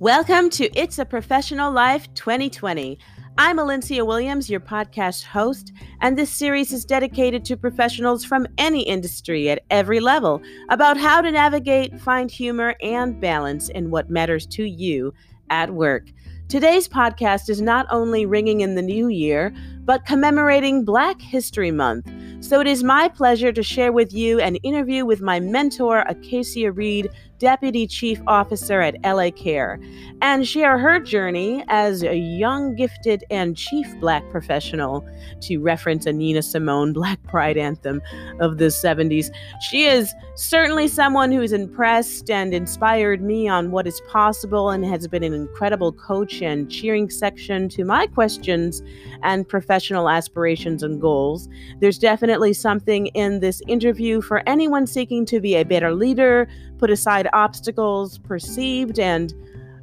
Welcome 0.00 0.50
to 0.50 0.68
It's 0.76 0.98
a 0.98 1.04
Professional 1.04 1.70
Life 1.70 2.12
2020. 2.14 2.98
I'm 3.38 3.58
Alencia 3.58 4.04
Williams, 4.04 4.50
your 4.50 4.58
podcast 4.58 5.22
host, 5.22 5.72
and 6.00 6.18
this 6.18 6.30
series 6.30 6.72
is 6.72 6.84
dedicated 6.84 7.44
to 7.44 7.56
professionals 7.56 8.24
from 8.24 8.48
any 8.58 8.82
industry 8.82 9.48
at 9.50 9.62
every 9.70 10.00
level 10.00 10.42
about 10.68 10.96
how 10.96 11.20
to 11.20 11.30
navigate, 11.30 12.00
find 12.00 12.28
humor, 12.28 12.74
and 12.82 13.20
balance 13.20 13.68
in 13.68 13.92
what 13.92 14.10
matters 14.10 14.46
to 14.48 14.64
you 14.64 15.14
at 15.50 15.72
work. 15.72 16.10
Today's 16.48 16.88
podcast 16.88 17.48
is 17.48 17.62
not 17.62 17.86
only 17.88 18.26
ringing 18.26 18.62
in 18.62 18.74
the 18.74 18.82
new 18.82 19.08
year, 19.08 19.54
but 19.84 20.06
commemorating 20.06 20.84
Black 20.84 21.20
History 21.20 21.70
Month. 21.70 22.10
So 22.40 22.60
it 22.60 22.66
is 22.66 22.84
my 22.84 23.08
pleasure 23.08 23.52
to 23.52 23.62
share 23.62 23.92
with 23.92 24.12
you 24.12 24.38
an 24.40 24.56
interview 24.56 25.06
with 25.06 25.22
my 25.22 25.40
mentor, 25.40 26.00
Acacia 26.00 26.70
Reed, 26.70 27.10
Deputy 27.44 27.86
Chief 27.86 28.22
Officer 28.26 28.80
at 28.80 28.96
LA 29.04 29.30
Care, 29.30 29.78
and 30.22 30.48
share 30.48 30.78
her 30.78 30.98
journey 30.98 31.62
as 31.68 32.02
a 32.02 32.16
young, 32.16 32.74
gifted, 32.74 33.22
and 33.28 33.54
chief 33.54 33.86
Black 34.00 34.26
professional, 34.30 35.06
to 35.42 35.58
reference 35.58 36.06
a 36.06 36.12
Nina 36.14 36.40
Simone 36.40 36.94
Black 36.94 37.22
Pride 37.24 37.58
anthem 37.58 38.00
of 38.40 38.56
the 38.56 38.68
70s. 38.68 39.28
She 39.60 39.84
is 39.84 40.14
certainly 40.36 40.88
someone 40.88 41.30
who's 41.30 41.52
impressed 41.52 42.30
and 42.30 42.54
inspired 42.54 43.20
me 43.20 43.46
on 43.46 43.72
what 43.72 43.86
is 43.86 44.00
possible 44.08 44.70
and 44.70 44.82
has 44.82 45.06
been 45.06 45.22
an 45.22 45.34
incredible 45.34 45.92
coach 45.92 46.40
and 46.40 46.70
cheering 46.70 47.10
section 47.10 47.68
to 47.68 47.84
my 47.84 48.06
questions 48.06 48.82
and 49.22 49.46
professional 49.46 50.08
aspirations 50.08 50.82
and 50.82 50.98
goals. 50.98 51.46
There's 51.78 51.98
definitely 51.98 52.54
something 52.54 53.08
in 53.08 53.40
this 53.40 53.60
interview 53.68 54.22
for 54.22 54.42
anyone 54.48 54.86
seeking 54.86 55.26
to 55.26 55.40
be 55.40 55.56
a 55.56 55.64
better 55.64 55.92
leader, 55.92 56.48
put 56.78 56.90
aside 56.90 57.28
obstacles, 57.34 58.18
perceived 58.18 58.98
and 58.98 59.34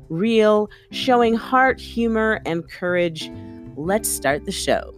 real, 0.10 0.70
showing 0.92 1.36
heart, 1.36 1.80
humor, 1.80 2.42
and 2.46 2.68
courage. 2.70 3.32
Let's 3.76 4.10
start 4.10 4.46
the 4.46 4.52
show. 4.52 4.96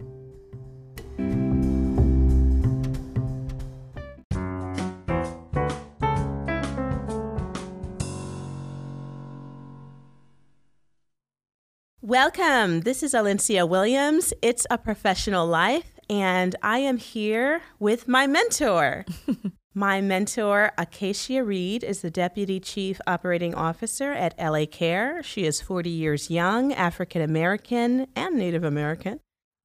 Welcome. 12.06 12.82
This 12.82 13.02
is 13.02 13.14
Alencia 13.14 13.66
Williams. 13.66 14.34
It's 14.42 14.66
a 14.70 14.76
professional 14.76 15.46
life, 15.46 15.93
and 16.10 16.56
I 16.62 16.78
am 16.78 16.96
here 16.96 17.62
with 17.78 18.08
my 18.08 18.26
mentor. 18.26 19.04
my 19.74 20.00
mentor, 20.00 20.72
Acacia 20.76 21.42
Reed, 21.42 21.82
is 21.82 22.00
the 22.00 22.10
Deputy 22.10 22.60
Chief 22.60 23.00
Operating 23.06 23.54
Officer 23.54 24.12
at 24.12 24.38
LA 24.38 24.66
Care. 24.66 25.22
She 25.22 25.44
is 25.44 25.60
40 25.60 25.90
years 25.90 26.30
young, 26.30 26.72
African 26.72 27.22
American, 27.22 28.06
and 28.14 28.36
Native 28.36 28.64
American. 28.64 29.20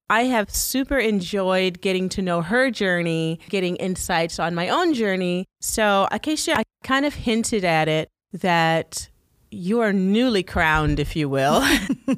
I 0.08 0.22
have 0.24 0.50
super 0.50 0.98
enjoyed 0.98 1.80
getting 1.80 2.08
to 2.10 2.22
know 2.22 2.42
her 2.42 2.70
journey, 2.70 3.38
getting 3.48 3.76
insights 3.76 4.40
on 4.40 4.56
my 4.56 4.68
own 4.68 4.94
journey. 4.94 5.46
So, 5.60 6.08
Acacia, 6.10 6.58
I 6.58 6.64
kind 6.82 7.06
of 7.06 7.14
hinted 7.14 7.64
at 7.64 7.86
it 7.86 8.08
that 8.32 9.09
you 9.50 9.80
are 9.80 9.92
newly 9.92 10.42
crowned, 10.42 11.00
if 11.00 11.16
you 11.16 11.28
will, 11.28 11.62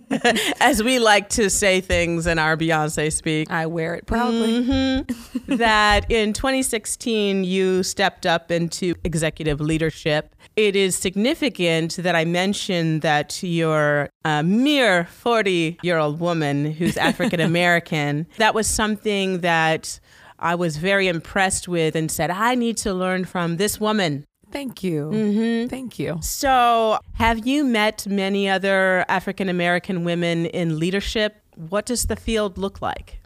as 0.60 0.82
we 0.82 0.98
like 0.98 1.30
to 1.30 1.48
say 1.48 1.80
things 1.80 2.26
in 2.26 2.38
our 2.38 2.56
Beyonce 2.56 3.12
speak. 3.12 3.50
I 3.50 3.66
wear 3.66 3.94
it 3.94 4.06
proudly. 4.06 4.62
Mm-hmm. 4.62 5.56
that 5.56 6.10
in 6.10 6.32
2016, 6.32 7.44
you 7.44 7.82
stepped 7.82 8.26
up 8.26 8.50
into 8.50 8.94
executive 9.04 9.60
leadership. 9.60 10.34
It 10.56 10.76
is 10.76 10.94
significant 10.94 11.96
that 11.96 12.14
I 12.14 12.24
mentioned 12.24 13.02
that 13.02 13.42
you're 13.42 14.10
a 14.24 14.42
mere 14.42 15.06
40 15.06 15.78
year 15.82 15.98
old 15.98 16.20
woman 16.20 16.72
who's 16.72 16.96
African 17.02 17.40
American. 17.40 18.26
that 18.36 18.54
was 18.54 18.66
something 18.66 19.40
that 19.40 19.98
I 20.38 20.54
was 20.54 20.76
very 20.76 21.08
impressed 21.08 21.68
with 21.68 21.94
and 21.94 22.10
said, 22.10 22.30
I 22.30 22.56
need 22.56 22.76
to 22.78 22.92
learn 22.92 23.24
from 23.24 23.56
this 23.56 23.80
woman 23.80 24.26
Thank 24.52 24.82
you. 24.82 25.10
Mm-hmm. 25.12 25.68
Thank 25.68 25.98
you. 25.98 26.18
So, 26.22 26.98
have 27.14 27.46
you 27.46 27.64
met 27.64 28.06
many 28.06 28.48
other 28.48 29.04
African 29.08 29.48
American 29.48 30.04
women 30.04 30.46
in 30.46 30.78
leadership? 30.78 31.36
What 31.56 31.86
does 31.86 32.06
the 32.06 32.16
field 32.16 32.58
look 32.58 32.80
like? 32.82 33.20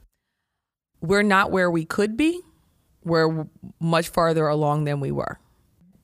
We're 1.01 1.23
not 1.23 1.51
where 1.51 1.71
we 1.71 1.85
could 1.85 2.17
be. 2.17 2.41
We're 3.05 3.47
much 3.81 4.09
farther 4.09 4.49
along 4.49 4.85
than 4.85 5.01
we 5.01 5.11
were. 5.13 5.39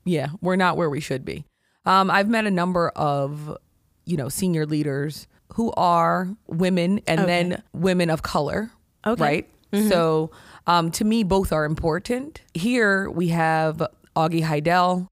Yeah, 0.05 0.29
we're 0.41 0.55
not 0.55 0.77
where 0.77 0.89
we 0.89 0.99
should 0.99 1.25
be. 1.25 1.45
Um, 1.85 2.09
I've 2.11 2.29
met 2.29 2.45
a 2.45 2.51
number 2.51 2.89
of, 2.89 3.57
you 4.05 4.15
know, 4.17 4.29
senior 4.29 4.65
leaders 4.65 5.27
who 5.53 5.71
are 5.73 6.29
women 6.47 6.99
and 7.07 7.21
Okay. 7.21 7.27
then 7.27 7.63
women 7.73 8.09
of 8.09 8.21
color. 8.21 8.71
Okay. 9.05 9.21
Right. 9.21 9.49
So, 9.89 10.29
um, 10.67 10.91
to 10.91 11.03
me, 11.03 11.23
both 11.23 11.51
are 11.51 11.65
important. 11.65 12.41
Here 12.53 13.09
we 13.09 13.29
have 13.29 13.81
Augie 14.15 14.43
Heidel, 14.43 15.07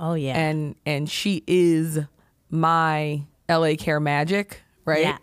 Oh, 0.00 0.14
yeah. 0.14 0.36
and 0.38 0.74
and 0.86 1.08
she 1.10 1.42
is 1.46 1.98
my 2.50 3.22
LA 3.48 3.74
Care 3.76 4.00
magic, 4.00 4.62
right? 4.84 5.02
Yeah. 5.02 5.18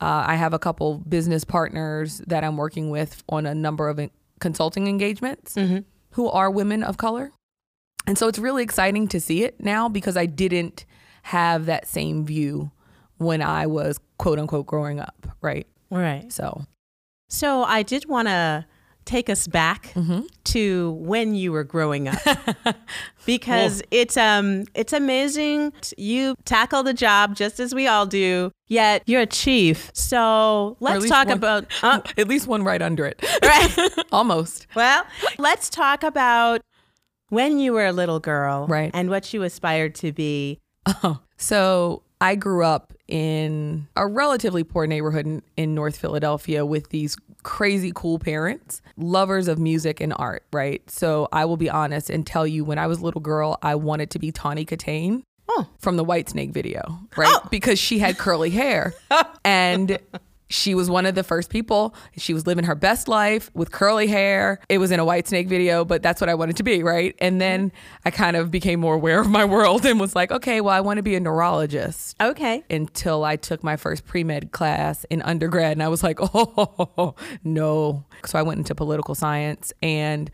Uh, 0.00 0.24
I 0.28 0.36
have 0.36 0.52
a 0.54 0.58
couple 0.58 0.98
business 0.98 1.44
partners 1.44 2.18
that 2.26 2.44
I'm 2.44 2.56
working 2.56 2.90
with 2.90 3.22
on 3.28 3.46
a 3.46 3.54
number 3.54 3.88
of 3.88 3.98
consulting 4.40 4.86
engagements 4.86 5.54
Mhm. 5.56 5.84
who 6.12 6.28
are 6.28 6.50
women 6.50 6.82
of 6.84 6.96
color. 6.98 7.32
And 8.06 8.16
so 8.16 8.28
it's 8.28 8.38
really 8.38 8.62
exciting 8.62 9.08
to 9.08 9.20
see 9.20 9.42
it 9.44 9.60
now 9.62 9.88
because 9.88 10.16
I 10.16 10.26
didn't 10.26 10.84
have 11.24 11.66
that 11.66 11.86
same 11.86 12.24
view 12.24 12.70
when 13.18 13.42
I 13.42 13.66
was 13.66 13.98
quote 14.18 14.38
unquote 14.38 14.66
growing 14.66 15.00
up, 15.00 15.26
right? 15.42 15.66
Right. 15.90 16.32
So, 16.32 16.64
So, 17.30 17.62
I 17.64 17.82
did 17.82 18.08
want 18.08 18.28
to 18.28 18.64
take 19.08 19.28
us 19.30 19.46
back 19.48 19.92
Mm-hmm. 19.94 20.20
to 20.44 20.92
when 21.00 21.34
you 21.34 21.50
were 21.50 21.64
growing 21.64 22.08
up 22.08 22.18
because 23.26 23.82
it's 23.90 24.16
um 24.16 24.64
it's 24.74 24.92
amazing 24.92 25.72
you 25.96 26.34
tackle 26.44 26.82
the 26.82 26.92
job 26.94 27.34
just 27.34 27.58
as 27.58 27.74
we 27.74 27.86
all 27.86 28.06
do 28.06 28.50
yet 28.68 29.02
you're 29.06 29.22
a 29.22 29.26
chief 29.26 29.90
so 29.94 30.76
let's 30.80 31.08
talk 31.08 31.28
one- 31.28 31.36
about 31.36 31.64
uh, 31.82 32.00
at 32.16 32.28
least 32.28 32.46
one 32.46 32.62
right 32.64 32.82
under 32.82 33.06
it. 33.06 33.24
right 33.42 33.74
Almost. 34.12 34.66
Well, 34.74 35.04
let's 35.38 35.68
talk 35.70 36.02
about 36.02 36.60
when 37.30 37.58
you 37.58 37.72
were 37.72 37.86
a 37.86 37.92
little 37.92 38.20
girl, 38.20 38.66
Right. 38.66 38.90
and 38.94 39.10
what 39.10 39.32
you 39.34 39.42
aspired 39.42 39.94
to 39.96 40.12
be. 40.12 40.58
Oh, 40.86 41.20
so 41.36 42.02
I 42.20 42.34
grew 42.36 42.64
up 42.64 42.94
in 43.06 43.86
a 43.96 44.06
relatively 44.06 44.64
poor 44.64 44.86
neighborhood 44.86 45.26
in, 45.26 45.42
in 45.56 45.74
North 45.74 45.96
Philadelphia 45.98 46.64
with 46.64 46.88
these 46.88 47.16
crazy 47.48 47.90
cool 47.94 48.18
parents, 48.18 48.82
lovers 48.98 49.48
of 49.48 49.58
music 49.58 50.02
and 50.02 50.12
art, 50.16 50.44
right? 50.52 50.82
So 50.90 51.28
I 51.32 51.46
will 51.46 51.56
be 51.56 51.70
honest 51.70 52.10
and 52.10 52.26
tell 52.26 52.46
you 52.46 52.62
when 52.62 52.78
I 52.78 52.86
was 52.86 53.00
a 53.00 53.04
little 53.04 53.22
girl, 53.22 53.58
I 53.62 53.74
wanted 53.74 54.10
to 54.10 54.18
be 54.18 54.30
Tawny 54.30 54.66
Kitaen 54.66 55.22
Oh. 55.50 55.66
from 55.78 55.96
the 55.96 56.04
Whitesnake 56.04 56.52
video, 56.52 56.82
right? 57.16 57.32
Oh. 57.34 57.48
Because 57.50 57.78
she 57.78 57.98
had 58.00 58.18
curly 58.18 58.50
hair. 58.50 58.92
and 59.46 59.98
she 60.48 60.74
was 60.74 60.88
one 60.88 61.04
of 61.06 61.14
the 61.14 61.22
first 61.22 61.50
people. 61.50 61.94
She 62.16 62.32
was 62.34 62.46
living 62.46 62.64
her 62.64 62.74
best 62.74 63.06
life 63.08 63.50
with 63.54 63.70
curly 63.70 64.06
hair. 64.06 64.60
It 64.68 64.78
was 64.78 64.90
in 64.90 64.98
a 64.98 65.04
Whitesnake 65.04 65.46
video, 65.48 65.84
but 65.84 66.02
that's 66.02 66.20
what 66.20 66.30
I 66.30 66.34
wanted 66.34 66.56
to 66.56 66.62
be, 66.62 66.82
right? 66.82 67.14
And 67.20 67.40
then 67.40 67.70
I 68.04 68.10
kind 68.10 68.36
of 68.36 68.50
became 68.50 68.80
more 68.80 68.94
aware 68.94 69.20
of 69.20 69.28
my 69.28 69.44
world 69.56 69.84
and 69.84 70.00
was 70.00 70.16
like, 70.16 70.32
okay, 70.32 70.60
well, 70.60 70.74
I 70.74 70.80
want 70.80 70.96
to 70.96 71.02
be 71.02 71.14
a 71.14 71.20
neurologist 71.20 72.16
Okay. 72.20 72.64
until 72.70 73.24
I 73.24 73.36
took 73.36 73.62
my 73.62 73.76
first 73.76 74.06
pre 74.06 74.24
med 74.24 74.52
class 74.52 75.04
in 75.10 75.20
undergrad. 75.22 75.72
And 75.72 75.82
I 75.82 75.88
was 75.88 76.02
like, 76.02 76.18
oh, 76.34 77.14
no. 77.44 78.04
So 78.24 78.38
I 78.38 78.42
went 78.42 78.58
into 78.58 78.74
political 78.74 79.14
science 79.14 79.72
and 79.82 80.30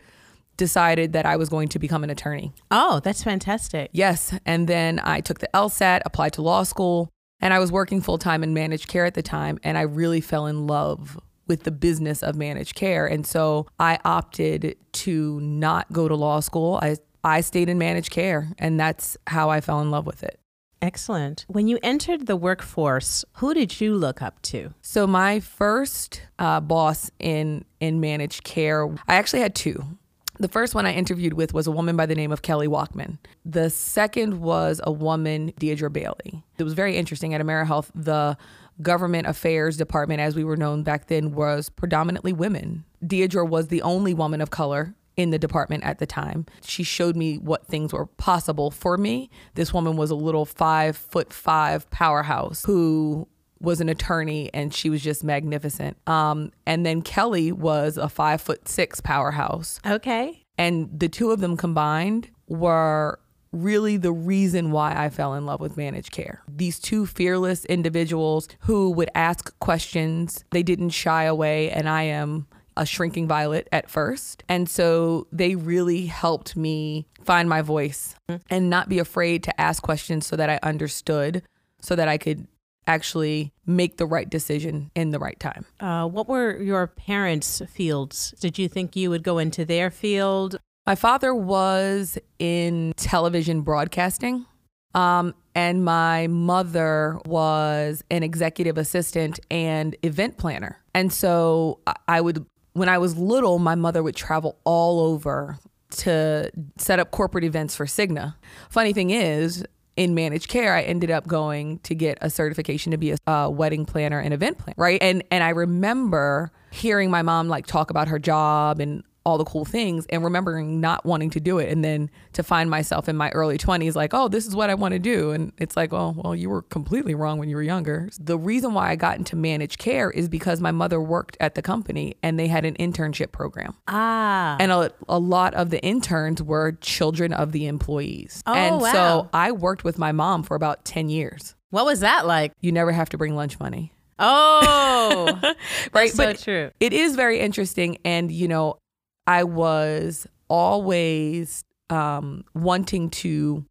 decided 0.57 1.13
that 1.15 1.27
I 1.27 1.35
was 1.37 1.49
going 1.49 1.69
to 1.71 1.79
become 1.81 2.05
an 2.05 2.11
attorney. 2.11 2.53
Oh, 2.71 3.01
that's 3.01 3.25
fantastic. 3.25 3.91
Yes. 3.93 4.33
And 4.47 4.69
then 4.69 5.01
I 5.03 5.21
took 5.21 5.41
the 5.41 5.49
LSAT, 5.53 6.03
applied 6.05 6.33
to 6.35 6.43
law 6.43 6.63
school, 6.63 7.11
and 7.45 7.53
I 7.53 7.59
was 7.59 7.71
working 7.71 8.01
full 8.01 8.17
time 8.19 8.43
in 8.43 8.55
managed 8.55 8.89
care 8.89 9.05
at 9.05 9.15
the 9.15 9.23
time. 9.23 9.59
And 9.63 9.77
I 9.77 9.83
really 9.83 10.23
fell 10.23 10.47
in 10.47 10.67
love 10.67 11.21
with 11.47 11.65
the 11.65 11.71
business 11.71 12.23
of 12.23 12.37
managed 12.37 12.75
care. 12.75 13.07
And 13.07 13.27
so 13.27 13.67
I 13.79 13.99
opted 14.03 14.77
to 14.93 15.41
not 15.41 15.93
go 15.93 16.09
to 16.09 16.15
law 16.15 16.41
school. 16.41 16.81
I, 16.83 16.97
I 17.23 17.43
stayed 17.43 17.69
in 17.69 17.77
managed 17.77 18.11
care, 18.11 18.49
and 18.59 18.81
that's 18.81 19.19
how 19.27 19.51
I 19.51 19.61
fell 19.61 19.81
in 19.83 19.91
love 19.91 20.07
with 20.07 20.23
it. 20.23 20.41
Excellent. 20.81 21.45
When 21.49 21.69
you 21.69 21.79
entered 21.83 22.27
the 22.27 22.37
workforce, 22.37 23.25
who 23.35 23.53
did 23.55 23.79
you 23.81 23.95
look 23.95 24.23
up 24.23 24.41
to? 24.43 24.75
So 24.81 25.07
my 25.07 25.41
first 25.41 26.23
uh, 26.39 26.61
boss 26.61 27.11
in 27.19 27.65
in 27.79 28.01
managed 28.01 28.45
care, 28.45 28.87
I 29.07 29.17
actually 29.17 29.41
had 29.41 29.55
two. 29.55 29.99
The 30.39 30.49
first 30.49 30.75
one 30.75 30.85
I 30.85 30.93
interviewed 30.93 31.35
with 31.35 31.55
was 31.55 31.67
a 31.67 31.71
woman 31.71 31.97
by 31.97 32.07
the 32.07 32.15
name 32.15 32.33
of 32.33 32.43
Kelly 32.43 32.67
Walkman. 32.67 33.19
The 33.45 33.71
second 33.71 34.41
was 34.41 34.81
a 34.83 34.91
woman, 34.91 35.53
Deidre 35.61 35.93
Bailey. 35.93 36.43
It 36.59 36.65
was 36.65 36.75
very 36.75 36.97
interesting 36.97 37.35
at 37.35 37.41
AmeriHealth. 37.41 37.91
The 37.95 38.37
government 38.83 39.29
affairs 39.29 39.77
department, 39.77 40.21
as 40.21 40.35
we 40.35 40.43
were 40.43 40.57
known 40.57 40.83
back 40.83 41.07
then, 41.07 41.33
was 41.33 41.69
predominantly 41.69 42.33
women. 42.33 42.85
Deidre 43.05 43.49
was 43.49 43.69
the 43.69 43.83
only 43.83 44.13
woman 44.13 44.41
of 44.41 44.51
color 44.51 44.95
in 45.17 45.31
the 45.31 45.39
department 45.39 45.85
at 45.85 45.99
the 45.99 46.07
time. 46.07 46.47
She 46.65 46.83
showed 46.83 47.15
me 47.15 47.39
what 47.39 47.67
things 47.67 47.93
were 47.93 48.07
possible 48.07 48.73
for 48.73 48.97
me. 48.99 49.31
This 49.55 49.73
woman 49.73 49.97
was 49.97 50.11
a 50.11 50.17
little 50.17 50.45
five 50.45 50.97
foot 50.97 51.33
five 51.33 51.89
powerhouse 51.91 52.65
who 52.65 53.29
was 53.61 53.81
an 53.81 53.89
attorney 53.89 54.51
and 54.53 54.75
she 54.75 54.91
was 54.91 55.03
just 55.03 55.25
magnificent. 55.25 55.97
Um, 56.09 56.53
and 56.67 56.85
then 56.85 57.03
Kelly 57.03 57.53
was 57.53 57.97
a 57.97 58.09
five 58.09 58.41
foot 58.41 58.69
six 58.69 59.01
powerhouse. 59.01 59.81
Okay. 59.87 60.43
And 60.59 60.89
the 60.99 61.09
two 61.09 61.31
of 61.31 61.41
them 61.41 61.57
combined 61.57 62.31
were 62.47 63.19
really 63.53 63.97
the 63.97 64.13
reason 64.13 64.71
why 64.73 64.95
I 64.97 65.09
fell 65.09 65.35
in 65.35 65.47
love 65.47 65.61
with 65.61 65.77
managed 65.77 66.11
care. 66.11 66.43
These 66.49 66.81
two 66.81 67.07
fearless 67.07 67.65
individuals 67.67 68.49
who 68.61 68.91
would 68.91 69.11
ask 69.15 69.57
questions, 69.61 70.45
they 70.51 70.63
didn't 70.63 70.91
shy 70.91 71.25
away, 71.25 71.71
and 71.71 71.89
I 71.89 72.03
am 72.03 72.47
a 72.77 72.85
shrinking 72.85 73.29
violet 73.29 73.69
at 73.71 73.89
first. 73.89 74.43
And 74.49 74.69
so 74.69 75.29
they 75.31 75.55
really 75.55 76.07
helped 76.07 76.57
me 76.57 77.07
find 77.23 77.49
my 77.49 77.63
voice 77.63 78.17
and 78.51 78.69
not 78.69 78.89
be 78.89 78.99
afraid 78.99 79.45
to 79.45 79.61
ask 79.61 79.83
questions 79.83 80.27
so 80.27 80.35
that 80.35 80.51
I 80.51 80.59
understood, 80.63 81.43
so 81.81 81.95
that 81.95 82.09
I 82.09 82.19
could 82.19 82.49
actually 82.87 83.53
make 83.67 83.97
the 83.97 84.07
right 84.07 84.29
decision 84.29 84.91
in 84.95 85.11
the 85.11 85.19
right 85.19 85.39
time. 85.41 85.65
Uh, 85.81 86.07
what 86.07 86.29
were 86.29 86.61
your 86.61 86.87
parents' 86.87 87.63
fields? 87.69 88.35
Did 88.41 88.59
you 88.59 88.69
think 88.69 88.97
you 88.97 89.11
would 89.11 89.23
go 89.23 89.39
into 89.39 89.65
their 89.65 89.91
field? 89.91 90.57
My 90.87 90.95
father 90.95 91.35
was 91.35 92.19
in 92.39 92.93
television 92.97 93.63
broadcasting. 93.63 94.47
Um, 94.95 95.35
and 95.55 95.85
my 95.85 96.29
mother 96.29 97.19
was 97.27 98.05
an 98.11 98.23
executive 98.23 98.79
assistant 98.79 99.41
and 99.51 99.97
event 100.03 100.37
planner. 100.39 100.79
And 100.95 101.13
so 101.13 101.81
I 102.07 102.21
would, 102.21 102.47
when 102.75 102.89
I 102.89 102.99
was 102.99 103.17
little, 103.17 103.59
my 103.59 103.75
mother 103.75 104.03
would 104.03 104.17
travel 104.17 104.59
all 104.65 105.01
over 105.01 105.59
to 105.91 106.51
set 106.77 106.99
up 106.99 107.11
corporate 107.13 107.45
events 107.45 107.77
for 107.77 107.87
Cigna. 107.87 108.35
Funny 108.69 108.93
thing 108.93 109.11
is, 109.11 109.65
in 109.97 110.15
managed 110.15 110.49
care, 110.49 110.75
I 110.75 110.83
ended 110.83 111.11
up 111.11 111.27
going 111.27 111.79
to 111.81 111.95
get 111.95 112.19
a 112.21 112.31
certification 112.31 112.91
to 112.93 112.99
be 112.99 113.13
a, 113.13 113.19
a 113.27 113.51
wedding 113.51 113.85
planner 113.85 114.19
and 114.19 114.35
event 114.35 114.59
planner, 114.59 114.75
right? 114.77 115.01
And 115.03 115.23
and 115.31 115.45
I 115.45 115.51
remember 115.51 116.51
hearing 116.71 117.11
my 117.11 117.23
mom 117.23 117.49
like 117.49 117.67
talk 117.67 117.91
about 117.91 118.09
her 118.09 118.19
job 118.19 118.81
and 118.81 119.05
all 119.25 119.39
the 119.39 119.45
cool 119.45 119.65
things 119.65 120.07
and 120.11 120.23
remembering 120.23 120.81
not 120.81 121.05
wanting 121.05 121.31
to 121.31 121.41
do 121.41 121.59
it. 121.59 121.71
And 121.71 121.85
then 121.85 122.11
to 122.35 122.43
find 122.43 122.71
myself 122.71 123.09
in 123.09 123.17
my 123.17 123.31
early 123.31 123.59
20s 123.59 123.95
like 123.95 124.13
oh 124.15 124.29
this 124.29 124.47
is 124.47 124.55
what 124.55 124.71
i 124.71 124.75
want 124.75 124.93
to 124.93 124.99
do. 124.99 125.31
And 125.31 125.53
it's 125.59 125.77
like 125.77 125.93
oh 125.93 126.15
well 126.17 126.35
you 126.35 126.51
were 126.51 126.63
completely 126.63 127.15
wrong 127.15 127.39
when 127.39 127.49
you 127.49 127.57
were 127.57 127.63
younger. 127.63 128.09
The 128.19 128.39
reason 128.39 128.75
why 128.75 128.91
i 128.91 128.97
got 128.97 129.19
into 129.19 129.37
managed 129.37 129.79
care 129.79 130.11
is 130.11 130.29
because 130.29 130.61
my 130.61 130.73
mother 130.73 131.01
worked 131.01 131.37
at 131.41 131.55
the 131.55 131.63
company 131.63 132.17
and 132.23 132.39
they 132.39 132.49
had 132.49 132.65
an 132.65 132.75
internship 132.75 133.33
program. 133.33 133.75
Ah. 133.89 134.57
And 134.61 134.71
a, 134.73 134.93
a 135.09 135.19
lot 135.19 135.55
of 135.55 135.71
the 135.71 135.83
interns 135.83 136.43
were 136.43 136.73
children 136.81 137.33
of 137.33 137.53
the 137.53 137.67
employees. 137.67 138.43
Oh, 138.47 138.55
and 138.55 138.81
wow. 138.81 138.93
so 138.93 139.31
i 139.33 139.53
worked 139.53 139.85
with 139.85 139.99
my 139.99 140.13
mom 140.13 140.43
for 140.43 140.55
about 140.55 140.85
10 140.85 141.09
years. 141.09 141.55
What 141.71 141.87
was 141.87 142.01
that 142.01 142.27
like? 142.27 142.53
You 142.61 142.71
never 142.71 142.93
have 142.93 143.09
to 143.11 143.19
bring 143.19 143.35
lunch 143.35 143.59
money. 143.59 143.93
Oh, 144.19 145.41
right. 145.93 146.11
so 146.13 146.25
but 146.25 146.39
true. 146.39 146.71
It 146.79 146.93
is 146.93 147.17
very 147.17 147.41
interesting. 147.41 147.99
And, 148.05 148.31
you 148.31 148.47
know, 148.49 148.79
I 149.27 149.45
was 149.45 150.27
always 150.49 151.65
um, 151.91 152.45
wanting 152.55 153.11
to 153.11 153.65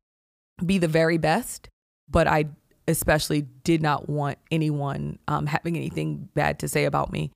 be 0.64 0.78
the 0.78 0.88
very 0.88 1.18
best, 1.18 1.70
but 2.10 2.28
I 2.28 2.46
especially 2.88 3.44
did 3.64 3.82
not 3.82 4.10
want 4.10 4.38
anyone 4.52 5.20
um, 5.28 5.46
having 5.46 5.76
anything 5.78 6.30
bad 6.34 6.60
to 6.60 6.68
say 6.68 6.86
about 6.86 7.12
me 7.12 7.32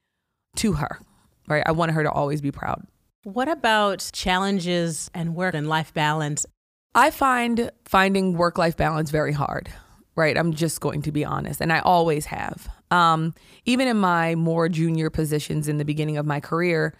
to 0.57 0.73
her. 0.73 0.99
Right? 1.47 1.63
I 1.65 1.71
wanted 1.71 1.93
her 1.93 2.03
to 2.03 2.11
always 2.11 2.41
be 2.41 2.51
proud. 2.51 2.85
What 3.23 3.47
about 3.47 4.09
challenges 4.13 5.09
and 5.13 5.35
work 5.35 5.53
and 5.53 5.69
life 5.69 5.93
balance? 5.93 6.45
I 6.93 7.11
find 7.11 7.71
finding 7.85 8.33
work 8.33 8.57
life 8.57 8.75
balance 8.75 9.11
very 9.11 9.33
hard. 9.33 9.69
Right? 10.15 10.35
I'm 10.37 10.53
just 10.53 10.81
going 10.81 11.03
to 11.03 11.11
be 11.11 11.23
honest, 11.23 11.61
and 11.61 11.71
I 11.71 11.79
always 11.79 12.25
have. 12.25 12.67
Um, 12.89 13.35
even 13.65 13.87
in 13.87 13.97
my 13.97 14.33
more 14.33 14.67
junior 14.67 15.11
positions 15.11 15.67
in 15.67 15.77
the 15.77 15.85
beginning 15.85 16.17
of 16.17 16.25
my 16.25 16.39
career, 16.39 16.95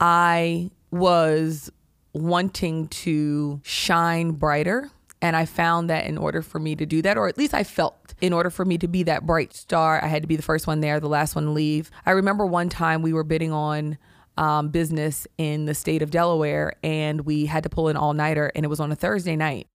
I 0.00 0.70
was 0.90 1.70
wanting 2.12 2.88
to 2.88 3.60
shine 3.64 4.32
brighter. 4.32 4.90
And 5.20 5.34
I 5.34 5.46
found 5.46 5.90
that 5.90 6.06
in 6.06 6.16
order 6.16 6.42
for 6.42 6.60
me 6.60 6.76
to 6.76 6.86
do 6.86 7.02
that, 7.02 7.18
or 7.18 7.26
at 7.26 7.36
least 7.36 7.52
I 7.52 7.64
felt 7.64 8.14
in 8.20 8.32
order 8.32 8.50
for 8.50 8.64
me 8.64 8.78
to 8.78 8.86
be 8.86 9.02
that 9.02 9.26
bright 9.26 9.52
star, 9.52 10.02
I 10.02 10.06
had 10.06 10.22
to 10.22 10.28
be 10.28 10.36
the 10.36 10.42
first 10.42 10.68
one 10.68 10.80
there, 10.80 11.00
the 11.00 11.08
last 11.08 11.34
one 11.34 11.44
to 11.44 11.50
leave. 11.50 11.90
I 12.06 12.12
remember 12.12 12.46
one 12.46 12.68
time 12.68 13.02
we 13.02 13.12
were 13.12 13.24
bidding 13.24 13.52
on 13.52 13.98
um, 14.36 14.68
business 14.68 15.26
in 15.36 15.64
the 15.64 15.74
state 15.74 16.02
of 16.02 16.12
Delaware 16.12 16.74
and 16.84 17.22
we 17.22 17.46
had 17.46 17.64
to 17.64 17.68
pull 17.68 17.88
an 17.88 17.96
all 17.96 18.12
nighter, 18.12 18.52
and 18.54 18.64
it 18.64 18.68
was 18.68 18.78
on 18.78 18.92
a 18.92 18.96
Thursday 18.96 19.34
night. 19.34 19.66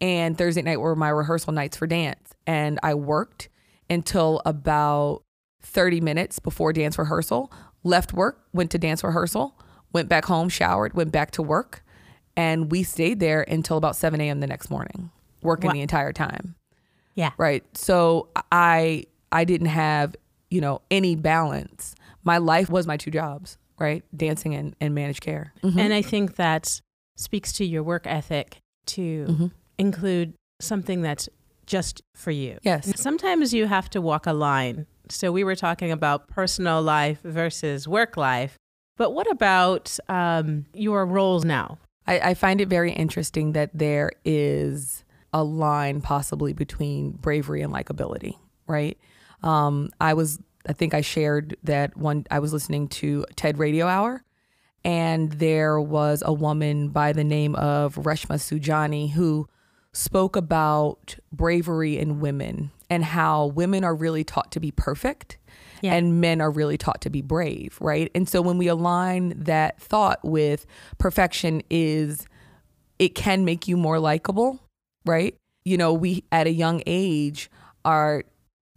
And 0.00 0.38
Thursday 0.38 0.62
night 0.62 0.80
were 0.80 0.94
my 0.94 1.08
rehearsal 1.08 1.52
nights 1.52 1.76
for 1.76 1.86
dance. 1.86 2.32
And 2.46 2.78
I 2.82 2.94
worked 2.94 3.48
until 3.90 4.42
about 4.44 5.22
30 5.62 6.00
minutes 6.00 6.38
before 6.38 6.72
dance 6.72 6.98
rehearsal, 6.98 7.50
left 7.86 8.12
work, 8.12 8.42
went 8.52 8.70
to 8.72 8.78
dance 8.78 9.02
rehearsal, 9.04 9.54
went 9.92 10.08
back 10.08 10.24
home, 10.26 10.48
showered, 10.48 10.94
went 10.94 11.12
back 11.12 11.30
to 11.32 11.42
work, 11.42 11.82
and 12.36 12.70
we 12.70 12.82
stayed 12.82 13.20
there 13.20 13.42
until 13.42 13.76
about 13.78 13.96
7 13.96 14.20
a.m. 14.20 14.40
the 14.40 14.46
next 14.46 14.68
morning, 14.70 15.10
working 15.42 15.68
Wow. 15.68 15.72
the 15.74 15.80
entire 15.80 16.12
time. 16.12 16.54
Yeah. 17.14 17.30
Right. 17.38 17.64
So 17.76 18.28
I 18.52 19.04
I 19.32 19.44
didn't 19.44 19.68
have, 19.68 20.14
you 20.50 20.60
know, 20.60 20.82
any 20.90 21.16
balance. 21.16 21.94
My 22.24 22.38
life 22.38 22.68
was 22.70 22.86
my 22.86 22.96
two 22.96 23.10
jobs, 23.10 23.56
right? 23.78 24.04
Dancing 24.16 24.54
and, 24.54 24.76
and 24.80 24.94
managed 24.94 25.20
care. 25.22 25.52
And 25.62 25.92
I 25.94 26.02
think 26.02 26.36
that 26.36 26.80
speaks 27.16 27.52
to 27.54 27.64
your 27.64 27.82
work 27.82 28.06
ethic 28.06 28.58
to 28.86 29.26
Mhm. 29.28 29.50
include 29.78 30.34
something 30.60 31.00
that's 31.02 31.28
just 31.66 32.02
for 32.14 32.30
you. 32.30 32.58
Yes. 32.62 32.92
Sometimes 33.00 33.52
you 33.54 33.66
have 33.66 33.88
to 33.90 34.00
walk 34.00 34.26
a 34.26 34.32
line. 34.32 34.86
So 35.08 35.32
we 35.32 35.44
were 35.44 35.56
talking 35.56 35.92
about 35.92 36.28
personal 36.28 36.82
life 36.82 37.20
versus 37.22 37.86
work 37.86 38.16
life. 38.16 38.58
But 38.96 39.12
what 39.12 39.30
about 39.30 39.98
um, 40.08 40.66
your 40.72 41.04
roles 41.04 41.44
now? 41.44 41.78
I, 42.06 42.30
I 42.30 42.34
find 42.34 42.60
it 42.60 42.68
very 42.68 42.92
interesting 42.92 43.52
that 43.52 43.70
there 43.74 44.10
is 44.24 45.04
a 45.32 45.44
line 45.44 46.00
possibly 46.00 46.52
between 46.52 47.12
bravery 47.12 47.62
and 47.62 47.72
likability, 47.72 48.36
right? 48.66 48.98
Um, 49.42 49.90
I 50.00 50.14
was, 50.14 50.38
I 50.66 50.72
think 50.72 50.94
I 50.94 51.02
shared 51.02 51.56
that 51.64 51.96
one, 51.96 52.26
I 52.30 52.38
was 52.38 52.52
listening 52.52 52.88
to 52.88 53.26
TED 53.36 53.58
Radio 53.58 53.86
Hour, 53.86 54.24
and 54.84 55.32
there 55.32 55.80
was 55.80 56.22
a 56.24 56.32
woman 56.32 56.88
by 56.88 57.12
the 57.12 57.24
name 57.24 57.54
of 57.56 57.96
Reshma 57.96 58.36
Saujani 58.36 59.12
who 59.12 59.48
spoke 59.92 60.36
about 60.36 61.16
bravery 61.32 61.98
in 61.98 62.20
women 62.20 62.70
and 62.90 63.04
how 63.04 63.46
women 63.46 63.84
are 63.84 63.94
really 63.94 64.24
taught 64.24 64.52
to 64.52 64.60
be 64.60 64.70
perfect 64.70 65.38
Yeah. 65.82 65.94
and 65.94 66.20
men 66.20 66.40
are 66.40 66.50
really 66.50 66.78
taught 66.78 67.00
to 67.02 67.10
be 67.10 67.22
brave, 67.22 67.76
right? 67.80 68.10
And 68.14 68.28
so 68.28 68.40
when 68.40 68.58
we 68.58 68.68
align 68.68 69.34
that 69.36 69.80
thought 69.80 70.20
with 70.24 70.66
perfection 70.98 71.62
is 71.70 72.26
it 72.98 73.14
can 73.14 73.44
make 73.44 73.68
you 73.68 73.76
more 73.76 73.98
likable, 73.98 74.60
right? 75.04 75.34
You 75.64 75.76
know, 75.76 75.92
we 75.92 76.24
at 76.32 76.46
a 76.46 76.52
young 76.52 76.82
age 76.86 77.50
are 77.84 78.24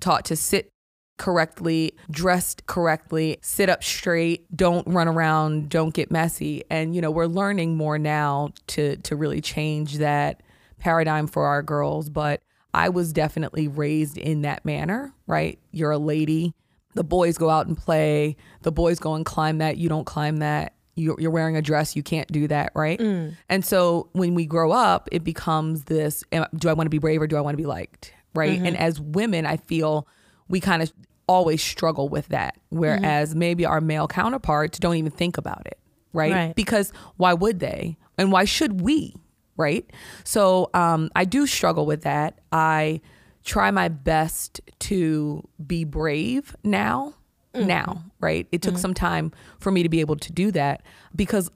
taught 0.02 0.26
to 0.26 0.36
sit 0.36 0.70
correctly, 1.18 1.94
dressed 2.10 2.66
correctly, 2.66 3.38
sit 3.42 3.70
up 3.70 3.84
straight, 3.84 4.46
don't 4.56 4.88
run 4.88 5.08
around, 5.08 5.70
don't 5.70 5.94
get 5.94 6.10
messy. 6.12 6.64
And 6.70 6.96
you 6.96 7.02
know, 7.02 7.12
we're 7.12 7.26
learning 7.28 7.76
more 7.78 8.00
now 8.00 8.50
to 8.68 8.96
to 8.98 9.16
really 9.16 9.42
change 9.42 9.98
that 9.98 10.42
paradigm 10.80 11.28
for 11.28 11.46
our 11.46 11.62
girls, 11.62 12.10
but 12.10 12.42
I 12.74 12.90
was 12.90 13.14
definitely 13.14 13.68
raised 13.68 14.18
in 14.18 14.44
that 14.44 14.64
manner, 14.66 15.14
right? 15.28 15.60
You're 15.72 15.92
a 15.92 15.98
lady. 15.98 16.54
The 16.96 17.04
boys 17.04 17.38
go 17.38 17.50
out 17.50 17.68
and 17.68 17.78
play. 17.78 18.36
The 18.62 18.72
boys 18.72 19.00
go 19.00 19.16
and 19.16 19.26
climb 19.26 19.60
that. 19.60 19.78
You 19.78 19.90
don't 19.90 20.06
climb 20.06 20.38
that. 20.38 20.74
You're, 20.96 21.20
you're 21.20 21.32
wearing 21.32 21.56
a 21.56 21.62
dress. 21.62 21.96
You 21.96 22.04
can't 22.04 22.30
do 22.32 22.48
that, 22.48 22.72
right? 22.76 23.00
Mm. 23.00 23.36
And 23.48 23.64
so 23.64 24.10
when 24.12 24.36
we 24.36 24.46
grow 24.46 24.72
up, 24.72 25.08
it 25.12 25.24
becomes 25.24 25.86
this 25.86 26.24
do 26.58 26.70
I 26.70 26.74
want 26.74 26.86
to 26.86 26.92
be 26.92 27.00
brave 27.00 27.22
or 27.22 27.28
do 27.28 27.38
I 27.38 27.42
want 27.42 27.54
to 27.54 27.62
be 27.62 27.66
liked, 27.66 28.14
right? 28.36 28.58
Mm-hmm. 28.58 28.66
And 28.66 28.78
as 28.78 29.00
women, 29.00 29.46
I 29.46 29.58
feel 29.58 30.08
we 30.48 30.60
kind 30.60 30.82
of 30.82 30.92
always 31.28 31.62
struggle 31.62 32.10
with 32.10 32.28
that, 32.30 32.58
whereas 32.70 33.30
mm-hmm. 33.30 33.40
maybe 33.40 33.66
our 33.66 33.80
male 33.80 34.08
counterparts 34.08 34.80
don't 34.80 34.96
even 34.96 35.12
think 35.12 35.38
about 35.38 35.66
it, 35.68 35.78
right? 36.12 36.34
Right. 36.34 36.56
Because 36.56 36.92
why 37.18 37.34
would 37.34 37.60
they? 37.60 37.98
And 38.18 38.32
why 38.32 38.46
should 38.46 38.82
we? 38.82 39.16
Right. 39.60 39.92
So 40.24 40.70
um, 40.74 41.10
I 41.16 41.26
do 41.26 41.46
struggle 41.46 41.86
with 41.86 42.04
that. 42.04 42.40
I 42.54 43.02
try 43.44 43.72
my 43.72 43.90
best 43.90 44.62
to 44.80 45.48
be 45.68 45.84
brave 45.84 46.56
now. 46.64 47.14
Now, 47.56 48.04
right? 48.22 48.48
It 48.52 48.62
took 48.62 48.78
some 48.78 48.94
time 48.94 49.34
for 49.60 49.72
me 49.72 49.84
to 49.84 49.90
be 49.90 50.00
able 50.00 50.16
to 50.18 50.32
do 50.32 50.52
that 50.52 50.84
because 51.16 51.50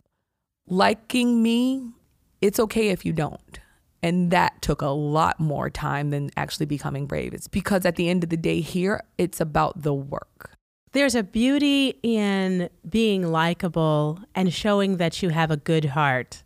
liking 0.68 1.42
me, 1.42 1.92
it's 2.42 2.60
okay 2.60 2.90
if 2.90 3.06
you 3.06 3.14
don't. 3.14 3.60
And 4.02 4.32
that 4.32 4.62
took 4.62 4.82
a 4.82 4.88
lot 4.88 5.40
more 5.40 5.70
time 5.70 6.10
than 6.10 6.30
actually 6.36 6.66
becoming 6.66 7.06
brave. 7.06 7.34
It's 7.34 7.48
because 7.48 7.86
at 7.86 7.96
the 7.96 8.10
end 8.10 8.24
of 8.24 8.32
the 8.32 8.38
day, 8.38 8.60
here, 8.60 9.04
it's 9.18 9.40
about 9.40 9.84
the 9.84 9.94
work. 9.94 10.52
There's 10.92 11.16
a 11.16 11.24
beauty 11.24 12.00
in 12.04 12.70
being 12.88 13.32
likable 13.32 14.20
and 14.36 14.54
showing 14.54 14.98
that 14.98 15.22
you 15.22 15.30
have 15.30 15.52
a 15.52 15.58
good 15.58 15.86
heart. 15.86 16.43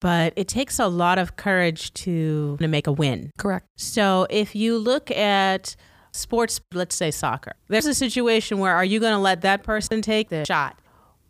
But 0.00 0.34
it 0.36 0.48
takes 0.48 0.78
a 0.78 0.86
lot 0.88 1.18
of 1.18 1.36
courage 1.36 1.92
to, 1.94 2.56
to 2.58 2.68
make 2.68 2.86
a 2.86 2.92
win. 2.92 3.30
Correct. 3.38 3.66
So 3.76 4.26
if 4.30 4.54
you 4.54 4.76
look 4.78 5.10
at 5.10 5.74
sports, 6.12 6.60
let's 6.74 6.94
say 6.94 7.10
soccer, 7.10 7.52
there's 7.68 7.86
a 7.86 7.94
situation 7.94 8.58
where 8.58 8.74
are 8.74 8.84
you 8.84 9.00
going 9.00 9.12
to 9.14 9.18
let 9.18 9.40
that 9.42 9.62
person 9.62 10.02
take 10.02 10.28
the 10.28 10.44
shot? 10.44 10.78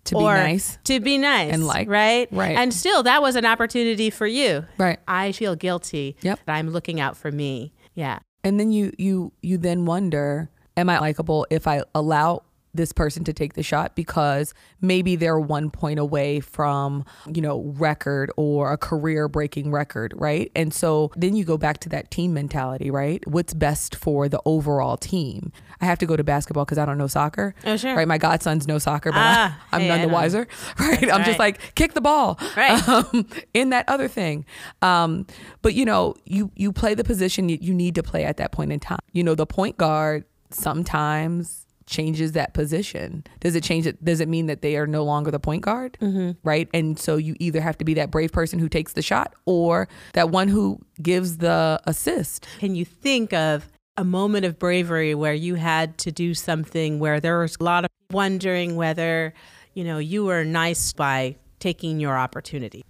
To 0.06 0.14
be 0.16 0.20
or 0.20 0.34
nice. 0.34 0.78
To 0.84 1.00
be 1.00 1.18
nice. 1.18 1.52
And 1.52 1.66
like- 1.66 1.88
right? 1.88 2.28
right. 2.30 2.56
And 2.56 2.72
still, 2.72 3.02
that 3.04 3.22
was 3.22 3.34
an 3.34 3.44
opportunity 3.44 4.10
for 4.10 4.26
you. 4.26 4.64
Right. 4.78 4.98
I 5.08 5.32
feel 5.32 5.56
guilty 5.56 6.16
Yep. 6.22 6.40
that 6.46 6.54
I'm 6.54 6.70
looking 6.70 7.00
out 7.00 7.16
for 7.16 7.32
me. 7.32 7.72
Yeah. 7.94 8.20
And 8.44 8.60
then 8.60 8.70
you 8.70 8.92
you 8.98 9.32
you 9.42 9.58
then 9.58 9.84
wonder, 9.86 10.48
am 10.76 10.88
I 10.88 11.00
likable 11.00 11.44
if 11.50 11.66
I 11.66 11.82
allow 11.92 12.42
this 12.76 12.92
person 12.92 13.24
to 13.24 13.32
take 13.32 13.54
the 13.54 13.62
shot 13.62 13.94
because 13.94 14.54
maybe 14.80 15.16
they're 15.16 15.40
one 15.40 15.70
point 15.70 15.98
away 15.98 16.40
from, 16.40 17.04
you 17.32 17.42
know, 17.42 17.62
record 17.76 18.30
or 18.36 18.72
a 18.72 18.76
career 18.76 19.28
breaking 19.28 19.70
record, 19.70 20.14
right? 20.16 20.50
And 20.54 20.72
so 20.72 21.10
then 21.16 21.36
you 21.36 21.44
go 21.44 21.56
back 21.56 21.78
to 21.80 21.88
that 21.90 22.10
team 22.10 22.34
mentality, 22.34 22.90
right? 22.90 23.26
What's 23.26 23.54
best 23.54 23.94
for 23.94 24.28
the 24.28 24.40
overall 24.44 24.96
team? 24.96 25.52
I 25.80 25.84
have 25.84 25.98
to 25.98 26.06
go 26.06 26.16
to 26.16 26.24
basketball 26.24 26.64
because 26.64 26.78
I 26.78 26.84
don't 26.84 26.98
know 26.98 27.06
soccer. 27.06 27.54
Oh, 27.64 27.76
sure. 27.76 27.94
Right. 27.94 28.08
My 28.08 28.18
godsons 28.18 28.66
no 28.66 28.78
soccer, 28.78 29.10
but 29.10 29.18
Ah, 29.18 29.60
I, 29.72 29.76
am 29.76 29.82
hey, 29.82 29.88
none 29.88 30.02
the 30.02 30.08
wiser. 30.08 30.46
Right. 30.78 31.02
I'm 31.04 31.08
right. 31.08 31.26
just 31.26 31.38
like, 31.38 31.74
kick 31.74 31.94
the 31.94 32.00
ball. 32.00 32.38
Right. 32.56 32.76
Um, 32.96 33.26
in 33.52 33.70
that 33.70 33.88
other 33.88 34.06
thing. 34.06 34.46
Um, 34.80 35.26
but 35.60 35.74
you 35.74 35.84
know, 35.84 36.14
you 36.24 36.50
you 36.54 36.72
play 36.72 36.94
the 36.94 37.04
position 37.04 37.48
you 37.48 37.74
need 37.74 37.94
to 37.96 38.02
play 38.02 38.24
at 38.24 38.36
that 38.36 38.52
point 38.52 38.72
in 38.72 38.80
time. 38.80 39.00
You 39.12 39.24
know, 39.24 39.34
the 39.34 39.46
point 39.46 39.76
guard 39.76 40.24
sometimes 40.50 41.65
changes 41.86 42.32
that 42.32 42.52
position. 42.52 43.24
Does 43.40 43.54
it 43.54 43.62
change 43.62 43.86
it? 43.86 44.04
Does 44.04 44.20
it 44.20 44.28
mean 44.28 44.46
that 44.46 44.62
they 44.62 44.76
are 44.76 44.86
no 44.86 45.04
longer 45.04 45.30
the 45.30 45.38
point 45.38 45.62
guard? 45.62 45.96
Mm-hmm. 46.00 46.32
Right. 46.42 46.68
And 46.74 46.98
so 46.98 47.16
you 47.16 47.36
either 47.38 47.60
have 47.60 47.78
to 47.78 47.84
be 47.84 47.94
that 47.94 48.10
brave 48.10 48.32
person 48.32 48.58
who 48.58 48.68
takes 48.68 48.92
the 48.92 49.02
shot 49.02 49.34
or 49.46 49.88
that 50.14 50.30
one 50.30 50.48
who 50.48 50.80
gives 51.00 51.38
the 51.38 51.80
assist. 51.84 52.46
Can 52.58 52.74
you 52.74 52.84
think 52.84 53.32
of 53.32 53.68
a 53.96 54.04
moment 54.04 54.44
of 54.44 54.58
bravery 54.58 55.14
where 55.14 55.34
you 55.34 55.54
had 55.54 55.96
to 55.98 56.12
do 56.12 56.34
something 56.34 56.98
where 56.98 57.20
there 57.20 57.38
was 57.38 57.56
a 57.60 57.64
lot 57.64 57.84
of 57.84 57.90
wondering 58.10 58.76
whether, 58.76 59.32
you 59.74 59.84
know, 59.84 59.98
you 59.98 60.24
were 60.24 60.44
nice 60.44 60.92
by 60.92 61.36
taking 61.60 62.00
your 62.00 62.16
opportunity? 62.16 62.84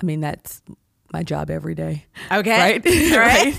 I 0.00 0.04
mean, 0.04 0.20
that's 0.20 0.62
my 1.12 1.22
job 1.22 1.50
every 1.50 1.74
day. 1.74 2.06
Okay. 2.30 2.58
right 2.58 2.84
Right. 3.16 3.58